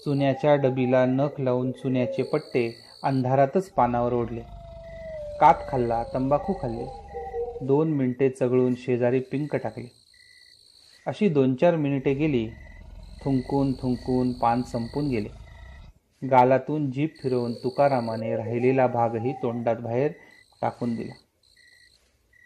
चुन्याच्या 0.04 0.54
डबीला 0.54 1.06
नख 1.06 1.40
लावून 1.40 1.72
चुन्याचे 1.72 2.22
पट्टे 2.22 2.74
अंधारातच 3.02 3.70
पानावर 3.70 4.12
ओढले. 4.12 4.40
कात 5.40 5.54
खाल्ला 5.68 6.04
तंबाखू 6.14 6.52
खाल्ले. 6.52 6.84
दोन 7.66 7.88
मिनिटे 7.88 8.28
चगळून 8.28 8.74
शेजारी 8.74 9.20
पिंक 9.20 9.56
टाकले. 9.56 9.90
अशी 11.06 11.28
दोन 11.28 11.54
चार 11.54 11.76
मिनिटे 11.76 12.14
गेली 12.14 12.50
थुंकून 13.24 13.72
थुंकून 13.72 14.32
पान 14.32 14.62
संपून 14.62 15.08
गेले. 15.08 15.28
गालातून 16.30 16.90
जीभ 16.90 17.08
फिरवून 17.22 17.52
तुकारामाने 17.52 18.36
राहिलेला 18.36 18.86
भागही 18.86 19.32
तोंडात 19.32 19.76
बाहेर 19.76 20.12
टाकून 20.62 20.94
दिला. 20.94 21.14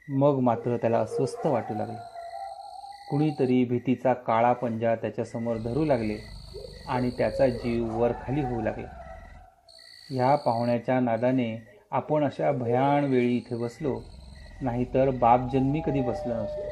मग 0.08 0.38
मात्र 0.38 0.76
त्याला 0.76 1.00
अस्वस्थ 1.00 1.46
वाटू 1.46 1.74
लागले. 1.74 1.96
कुणीतरी 3.10 3.64
भीतीचा 3.64 4.12
काळा 4.12 4.52
पंजा 4.52 4.94
त्याच्यासमोर 4.94 5.56
धरू 5.56 5.84
लागले 5.84 6.18
आणि 6.88 7.10
त्याचा 7.10 7.48
जीव 7.48 8.00
वर 8.00 8.12
खाली 8.12 8.40
होऊ 8.40 8.62
लागला. 8.62 8.88
ह्या 10.10 10.36
पाहुण्याच्या 10.36 11.00
नादाने 11.00 11.62
आपण 11.90 12.24
अशा 12.24 12.52
भयाण 12.52 13.04
वेळी 13.04 13.36
इथे 13.36 13.56
बसलो 13.56 14.00
नाहीतर 14.60 15.10
बापजन्मी 15.10 15.80
कधी 15.86 16.00
बसलो 16.00 16.34
नसतो. 16.34 16.62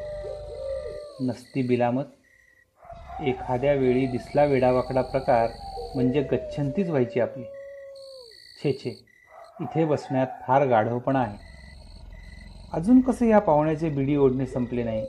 नसती 1.25 1.63
बिलामत 1.63 2.05
एखाद्या 3.21 3.75
वेळी 3.75 4.07
दिसला 4.07 4.45
वेडावाकडा 4.45 5.03
प्रकार 5.03 5.51
म्हणजे 5.95 6.23
गच्छंतीच 6.23 6.89
व्हायची 6.89 7.21
आपली. 7.21 7.45
छे 8.65 8.73
छे. 8.73 8.91
इथे 9.61 9.85
बसण्यात 9.85 10.27
फार 10.47 10.67
गाढवपणा 10.67 11.21
आहे. 11.21 11.37
अजून 12.73 13.01
कसं 13.01 13.27
या 13.27 13.39
पाहुण्याचे 13.39 13.89
बिडी 13.89 14.17
ओढणे 14.17 14.47
संपले 14.47 14.83
नाही? 14.83 15.07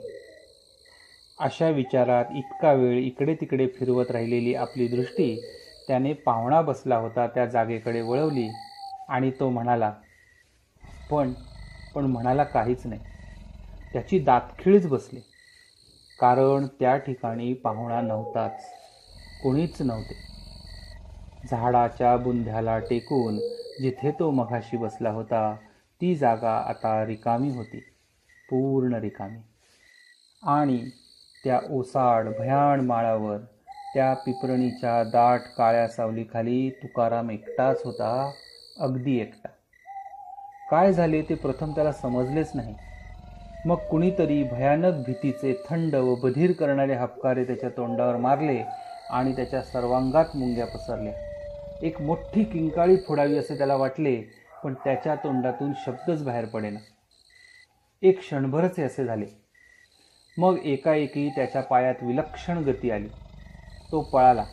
अशा 1.38 1.68
विचारात 1.68 2.24
इतका 2.34 2.72
वेळ 2.72 2.98
इकडे 2.98 3.34
तिकडे 3.34 3.66
फिरवत 3.66 4.10
राहिलेली 4.10 4.54
आपली 4.54 4.88
दृष्टी 4.88 5.40
त्याने 5.88 6.12
पाहुणा 6.12 6.60
बसला 6.60 6.96
होता 6.96 7.26
त्या 7.26 7.46
जागेकडे 7.46 8.00
वळवली 8.00 8.48
आणि 9.08 9.30
तो 9.40 9.50
म्हणाला 9.50 9.92
पण 11.10 11.32
पण 11.94 12.04
म्हणाला 12.04 12.44
काहीच 12.44 12.86
नाही. 12.86 13.00
त्याची 13.92 14.18
दातखिळीच 14.18 14.86
बसली. 14.86 15.20
कारण 16.22 16.66
त्या 16.66 16.96
ठिकाणी 16.96 17.54
पाहुणा 17.54 18.00
नव्हताच. 18.00 18.74
कोणीच 19.42 19.82
नव्हते. 19.82 20.14
झाडाच्या 21.44 22.16
बुंध्याला 22.16 22.78
टेकून 22.78 23.38
जिथे 23.80 24.10
तो 24.10 24.30
मघाशी 24.30 24.76
बसला 24.76 25.10
होता 25.10 25.56
ती 26.00 26.14
जागा 26.16 26.52
आता 26.52 27.06
रिकामी 27.06 27.50
होती. 27.50 27.80
पूर्ण 28.48 28.94
रिकामी. 28.94 29.40
आणि 30.42 30.90
त्या 31.44 31.60
ओसाड 31.70 32.28
भयाण 32.28 32.80
माळावर 32.80 33.38
त्या 33.94 34.14
पिपरणीच्या 34.14 35.02
दाट 35.04 35.40
काळ्या 35.56 35.88
सावलीखाली 35.88 36.70
तुकाराम 36.70 37.30
एकटाच 37.30 37.82
होता 37.84 38.30
अगदी 38.76 39.18
एकटा. 39.18 39.48
काय 40.70 40.92
झाले 40.92 41.22
ते 41.22 41.34
प्रथम 41.34 41.72
त्याला 41.74 41.92
समजलेच 41.92 42.50
नाही. 42.54 42.74
मग 43.64 43.76
कुणीतरी 43.76 44.42
भयानक 44.42 44.94
भीतीचे 44.94 45.62
थंड 45.70 45.94
व 45.94 46.14
बधीर 46.14 46.52
करणारे 46.52 46.94
हपकारे 46.94 47.44
त्याच्या 47.44 47.70
तोंडावर 47.70 48.16
मारले 48.16 48.62
आणि 49.10 49.32
त्याच्या 49.32 49.62
सर्वांगात 49.62 50.36
मुंग्या 50.36 50.66
पसरल्या. 50.66 51.12
एक 51.82 52.00
मोठी 52.02 52.44
किंकाळी 52.44 52.96
फोडावी 52.96 53.36
असे 53.38 53.58
त्याला 53.58 53.76
वाटले 53.76 54.22
पण 54.64 54.74
त्याच्या 54.74 55.14
तोंडातून 55.14 55.72
शब्दच 55.86 56.24
बाहेर 56.24 56.44
पडेना. 56.44 56.78
एक 58.02 58.18
क्षणभरच 58.18 58.80
असे 58.80 59.04
झाले. 59.04 59.26
मग 60.38 60.58
एकाएकी 60.64 61.28
त्याच्या 61.28 61.62
पायात 61.62 61.94
विलक्षण 62.02 62.58
गती 62.58 62.90
आली. 62.90 63.08
तो 63.92 64.00
पळाला. 64.00 64.44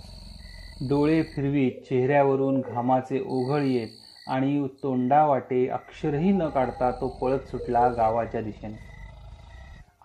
डोळे 0.90 1.24
फिरवीत 1.24 1.72
चेहऱ्यावरून 1.72 2.62
घामाचे 2.62 3.20
ओघळ 3.20 3.62
येत 3.62 3.88
आणि 4.28 4.68
तोंडावाटे 4.84 5.68
अक्षरही 5.68 6.32
न 6.32 6.50
काढता 6.50 6.92
तो 6.92 7.08
पळत 7.08 7.40
सुटला 7.40 7.88
गावाच्या 7.88 8.42
दिशेने. 8.42 8.89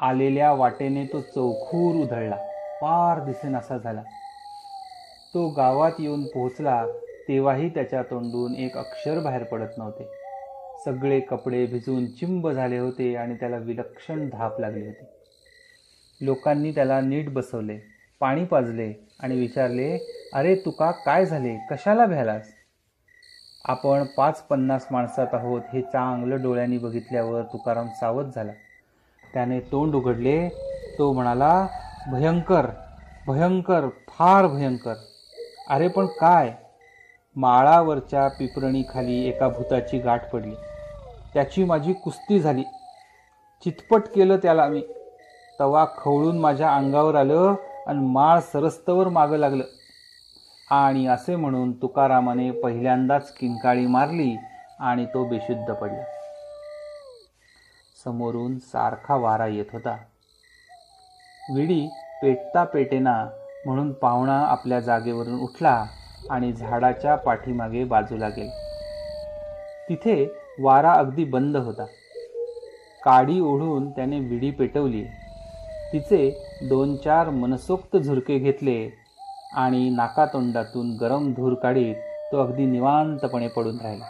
आलेल्या 0.01 0.53
वाटेने 0.53 1.05
तो 1.07 1.21
चौखूर 1.21 1.95
उधळला. 1.97 2.37
पार 2.83 3.25
दिसेनासा 3.25 3.79
झाला. 3.79 4.03
तो 5.35 5.49
गावात 5.49 5.93
येऊन 5.99 6.25
पोहोचला 6.25 6.87
तेव्हाही 7.29 7.69
त्याच्या 7.69 8.03
तोंडून 8.03 8.55
एक 8.55 8.77
अक्षर 8.77 9.21
बाहेर 9.21 9.43
पडत 9.43 9.79
नव्हते. 9.79 10.09
सगळे 10.85 11.21
कपडे 11.21 11.67
भिजून 11.67 12.07
चिंब 12.07 12.49
झाले 12.49 12.79
होते 12.79 13.17
आणि 13.17 13.35
त्याला 13.35 13.57
विलक्षण 13.57 14.29
धाप 14.29 14.61
लागली 14.61 14.87
होती. 14.87 15.05
लोकांनी 16.21 16.71
त्याला 16.71 17.01
नीट 17.01 17.33
बसवले 17.33 17.79
पाणी 18.21 18.45
पाजले 18.45 19.07
आणि 19.21 19.41
विचारले 19.41 19.99
अरे 20.35 20.55
तुका 20.55 20.91
काय 20.91 21.27
झाले? 21.27 21.57
कशाला 21.71 22.07
भ्यालास? 22.07 22.49
आपण 23.65 24.05
पाच 24.05 24.43
पन्नास 24.43 24.87
माणसात 24.91 25.27
आहोत 25.33 25.63
हे 25.73 25.83
चांगलं 25.83 26.43
डोळ्यांनी 26.43 26.79
बघितल्यावर 26.79 27.43
तुकाराम 27.43 27.89
सावध 27.89 28.27
झाला. 28.35 28.53
त्याने 29.35 29.61
तोंड 29.61 29.95
उघडले. 29.95 30.49
तो 30.99 31.13
म्हणाला 31.13 31.67
भयंकर 32.13 32.67
भयंकर 33.27 33.89
फार 34.09 34.47
भयंकर. 34.47 34.95
अरे 35.71 35.89
पण 35.89 36.07
काय? 36.07 36.55
माळावरच्या 37.37 38.29
पिपरणीखाली 38.29 39.29
एका 39.29 39.49
भूताची 39.49 39.99
गाठ 39.99 40.31
पडली. 40.31 40.55
त्याची 41.35 41.65
माझी 41.65 41.93
कुस्ती 41.93 42.41
झाली. 42.41 42.63
चितपट 43.65 44.03
केलं 44.15 44.37
त्याला 44.37 44.67
मी. 44.67 44.83
तवा 45.61 45.85
खवळून 45.97 46.39
माझ्या 46.39 46.75
अंगावर 46.75 47.15
आलं 47.15 47.55
आणि 47.87 47.99
माळ 47.99 48.41
सरस्तवर 48.41 49.09
मागं 49.09 49.37
लागलं. 49.37 49.65
आणि 50.71 51.07
असे 51.07 51.37
म्हणून 51.37 51.73
तुकारामाने 51.73 52.51
पहिल्यांदाच 52.51 53.33
किंकाळी 53.33 53.87
मारली 53.87 54.37
आणि 54.81 55.07
तो 55.07 55.25
बेशुद्ध 55.25 55.73
पडला. 55.73 56.03
समोरून 58.05 58.59
सारखा 58.59 59.17
वारा 59.17 59.47
येत 59.47 59.65
होता. 59.73 59.97
विडी 61.55 61.89
पेटता 62.23 62.65
पेटेना 62.65 63.27
म्हणून 63.67 63.93
पाहुणा 63.93 64.47
आपल्या 64.47 64.81
जागेवरून 64.81 65.41
उठला 65.41 65.85
आणि 66.31 66.53
झाडाच्या 66.53 67.15
पाठीमागे 67.15 67.85
बाजूला 67.85 68.29
गेला. 68.29 68.51
तिथे 69.89 70.33
वारा 70.61 70.93
अगदी 70.93 71.25
बंद 71.25 71.57
होता. 71.57 71.85
काडी 73.05 73.41
ओढून 73.41 73.91
त्याने 73.91 74.21
विडी 74.21 74.51
पेटवली. 74.51 75.05
तिचे 75.93 76.47
दोन 76.69 76.97
चार 76.97 77.31
मनसोक्त 77.31 77.97
झुरके 77.97 78.39
घेतले 78.39 78.91
आणि 79.55 79.91
नाकातोंडातून 79.91 80.97
गरम 81.01 81.33
धूर 81.33 81.55
काढीत 81.55 81.95
तो 82.33 82.41
अगदी 82.41 82.67
निवांतपणे 82.67 83.49
पडून 83.49 83.81
राहिला. 83.81 84.05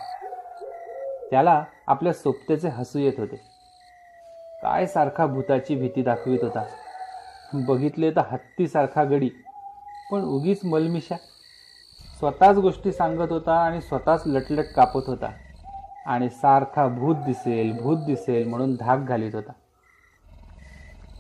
त्याला 1.31 1.65
आपल्या 1.87 2.13
सोबतेचे 2.13 2.69
हसू 2.69 2.99
येत 2.99 3.13
होते. 3.19 3.54
काय 4.65 4.87
सारखा 4.87 5.27
भूताची 5.27 5.75
भीती 5.75 6.03
दाखवित 6.03 6.39
होता. 6.43 6.65
बघितले 7.55 8.11
तर 8.11 8.21
हत्तीसारखा 8.31 9.05
गडी 9.05 9.29
पण 10.11 10.25
उगीच 10.25 10.65
मलमिशा. 10.65 11.17
स्वतःच 12.19 12.57
गोष्टी 12.57 12.93
सांगत 12.93 13.33
होता 13.33 13.55
आणि 13.55 13.81
स्वतःच 13.81 14.23
लटलट 14.27 14.65
कापत 14.77 15.01
होता. 15.07 15.31
आणि 16.07 16.29
सारखा 16.29 16.87
भूत 16.87 17.17
दिसेल 17.17 17.79
भूत 17.83 17.99
दिसेल 17.99 18.49
म्हणून 18.49 18.75
धाक 18.75 18.99
घालीत 18.99 19.35
होता. 19.35 19.53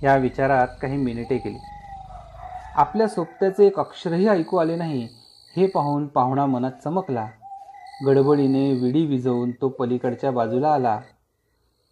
या 0.02 0.16
विचारात 0.16 0.68
काही 0.82 0.96
मिनिटे 0.96 1.38
केली 1.38 1.58
आपल्या 2.74 3.08
सोबत्याचे 3.08 3.66
एक 3.66 3.78
अक्षरही 3.78 4.28
ऐकू 4.28 4.56
आले 4.56 4.76
नाही. 4.76 5.08
हे 5.56 5.66
पाहून 5.66 6.06
पाहुणा 6.06 6.46
मनात 6.46 6.72
चमकला. 6.84 7.28
गडबडीने 8.06 8.72
विडी 8.72 9.06
विजवून 9.06 9.50
तो 9.50 9.68
पलीकडच्या 9.68 10.30
बाजूला 10.30 10.72
आला. 10.72 11.00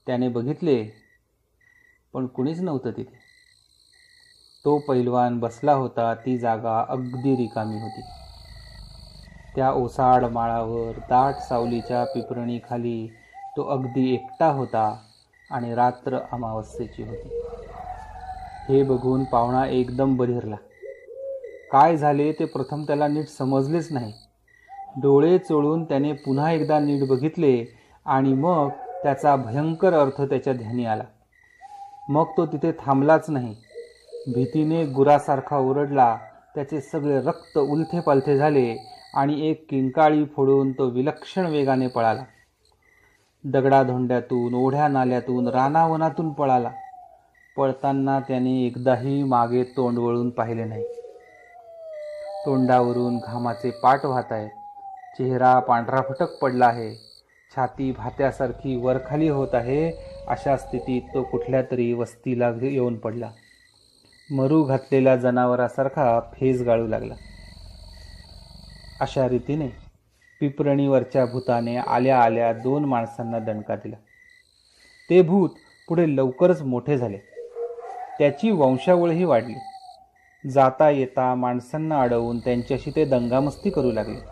त्याने 0.07 0.29
बघितले 0.29 1.02
पण 2.15 2.27
कुणीच 2.27 2.61
नव्हतं 2.61 2.91
तिथे. 2.91 3.15
तो 4.65 4.79
पैलवान 4.79 5.39
बसला 5.39 5.73
होता 5.73 6.15
ती 6.15 6.39
जागा 6.39 6.85
अगदी 6.89 7.37
रिकामी 7.37 7.81
होती. 7.81 8.01
त्या 9.57 9.73
ओसाड 9.73 10.25
माळावर 10.25 10.99
दाट 10.99 11.35
सावलीच्या 11.35 12.05
पिपरणीखाली 12.05 13.07
तो 13.57 13.63
अगदी 13.63 14.15
एकटा 14.15 14.47
होता 14.47 14.97
आणि 15.51 15.75
रात्र 15.75 16.19
अमावस्येची 16.33 17.03
होती. 17.03 17.29
हे 18.69 18.83
बघून 18.83 19.25
पाहुणा 19.25 19.67
एकदम 19.67 20.17
बधिरला. 20.17 20.57
काय 21.73 21.97
झाले 21.97 22.33
ते 22.33 22.45
प्रथम 22.45 22.83
त्याला 22.83 23.09
नीट 23.09 23.29
समजलेच 23.29 23.93
नाही. 23.93 24.13
डोळे 24.97 25.39
चोळून 25.39 25.85
त्याने 25.85 26.13
पुन्हा 26.13 26.53
एकदा 26.53 26.79
नीट 26.79 27.09
बघितले 27.09 27.65
आणि 28.07 28.35
मग 28.35 28.69
त्याचा 29.03 29.37
भयंकर 29.37 29.95
अर्थ 29.95 30.23
त्याच्या 30.23 30.53
ध्यानी 30.53 30.85
आला. 30.85 31.05
मग 32.13 32.25
तो 32.37 32.47
तिथे 32.47 32.73
थांबलाच 32.73 33.31
नाही. 33.31 33.55
भीतीने 34.35 34.85
गुरासारखा 34.85 35.57
ओरडला. 35.57 36.17
त्याचे 36.55 36.81
सगळे 36.81 37.21
रक्त 37.21 37.59
उलथे 37.59 38.01
पालथे 38.01 38.37
झाले 38.37 38.77
आणि 39.15 39.49
एक 39.51 39.67
किंकाळी 39.71 40.25
फोडून 40.25 40.73
तो 40.73 40.89
विलक्षण 40.89 41.47
वेगाने 41.47 41.87
पळाला. 41.87 42.25
दगडाधोंड्यातून 43.45 44.55
ओढ्या 44.55 44.89
नाल्यातून 44.89 45.49
रानावनातून 45.49 46.33
पळाला. 46.33 46.71
पळताना 47.57 48.21
त्याने 48.21 48.67
एकदाही 48.67 49.23
मागे 49.23 49.63
तोंड 49.63 49.99
वळून 49.99 50.31
पाहिले 50.31 50.65
नाही. 50.65 50.85
तोंडावरून 52.47 53.17
घामाचे 53.17 53.71
पाट 53.71 54.05
वाहत 54.05 54.33
आहेत 54.33 54.51
चेहरा 55.19 55.59
पांढरा 55.59 56.01
फटक 56.01 56.39
पडला 56.39 56.67
आहे. 56.67 57.12
छाती 57.57 57.93
भात्यासारखी 57.93 58.77
वरखाली 58.77 59.29
होत 59.29 59.49
आहे. 59.53 59.93
अशा 60.29 60.57
स्थितीत 60.57 61.03
तो 61.15 61.23
कुठल्या 61.23 61.63
तरी 61.63 61.93
वस्तीला 61.93 62.51
येऊन 62.63 62.97
पडला. 62.97 63.31
मरू 64.31 64.63
घातलेल्या 64.63 65.17
जनावरासारखा 65.17 66.21
फेस 66.21 66.63
गाळू 66.63 66.87
लागला. 66.87 67.15
अशा 69.01 69.29
रीतीने 69.29 69.69
पिपरणीवरच्या 70.41 71.27
भूताने 71.27 71.77
आल्या 71.77 72.23
आल्या 72.23 72.53
दोन 72.53 72.85
माणसांना 72.85 73.39
दणका 73.39 73.77
दिला. 73.77 73.97
ते 75.11 75.23
भूत 75.23 75.51
पुढे 75.89 76.17
लवकरच 76.17 76.63
मोठे 76.63 76.99
झाले. 76.99 77.19
त्याची 78.19 78.51
वंशावळही 78.51 79.25
वाढली. 79.25 79.55
जाता 80.51 80.91
येता 80.91 81.35
माणसांना 81.35 82.01
अडवून 82.01 82.39
त्यांच्याशी 82.39 82.91
ते 82.97 83.05
दंगामस्ती 83.05 83.71
करू 83.71 83.93
लागले. 83.93 84.32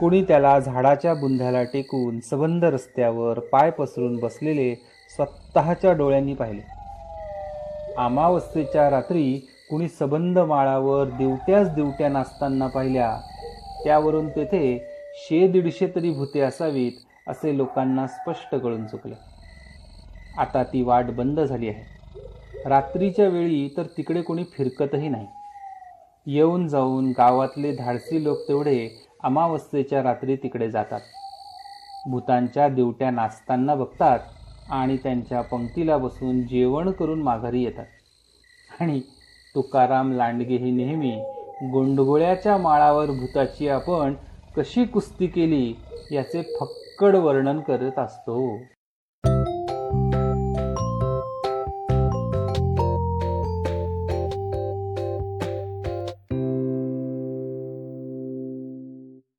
कुणी 0.00 0.22
त्याला 0.22 0.58
झाडाच्या 0.58 1.14
बुंध्याला 1.14 1.62
टेकून 1.62 2.20
सबंध 2.20 2.64
रस्त्यावर 2.64 3.38
पाय 3.38 3.70
पसरून 3.70 4.16
बसलेले 4.16 4.74
स्वतःच्या 5.16 5.92
डोळ्यांनी 5.92 6.34
पाहिले. 6.34 6.60
अमावस्येच्या 7.96 8.90
रात्री 8.90 9.48
कुणी 9.70 9.88
सबंध 9.88 10.38
माळावर 10.38 11.04
दिवट्याच 11.04 11.74
दिवट्या 11.74 12.08
नाचताना 12.08 12.66
पाहिल्या 12.66 13.20
त्यावरून 13.84 14.28
तेथे 14.28 14.88
शे 15.14 15.48
दीडशे 15.48 15.86
तरी 15.86 16.10
भूते 16.10 16.40
असावीत 16.40 16.92
असे 17.28 17.56
लोकांना 17.56 18.06
स्पष्ट 18.06 18.54
कळून 18.54 18.86
चुकले. 18.86 19.14
आता 20.38 20.62
ती 20.62 20.82
वाट 20.82 21.04
बंद 21.04 21.40
झाली 21.40 21.68
आहे. 21.68 21.82
रात्रीच्या 22.68 23.28
वेळी 23.28 23.68
तर 23.76 23.82
तिकडे 23.82 24.22
कोणी 24.22 24.44
फिरकतही 24.44 25.08
नाही. 25.08 25.26
येऊन 26.26 26.68
जाऊन 26.68 27.10
गावातले 27.10 27.72
धाडसी 27.72 28.24
लोक 28.24 28.38
तेवढे 28.48 29.07
अमावस्येच्या 29.24 30.02
रात्री 30.02 30.36
तिकडे 30.36 30.70
जातात. 30.70 31.00
भूतांच्या 32.10 32.68
दिवट्या 32.68 33.10
नाचताना 33.10 33.74
बघतात 33.74 34.18
आणि 34.68 34.96
त्यांच्या 34.96 35.42
पंक्तीला 35.42 35.96
बसून 35.96 36.46
जेवण 36.46 36.90
करून 36.90 37.22
माघारी 37.22 37.62
येतात. 37.62 37.86
आणि 38.80 39.00
तुकाराम 39.54 40.12
लांडगे 40.12 40.56
ही 40.56 40.70
नेहमी 40.70 41.10
गोंडगोळ्याच्या 41.70 42.56
माळावर 42.56 43.10
भूताची 43.10 43.68
आपण 43.68 44.14
कशी 44.56 44.84
कुस्ती 44.84 45.26
केली 45.26 45.74
याचे 46.10 46.42
फक्कड 46.60 47.16
वर्णन 47.16 47.60
करत 47.60 47.98
असतो. 47.98 48.58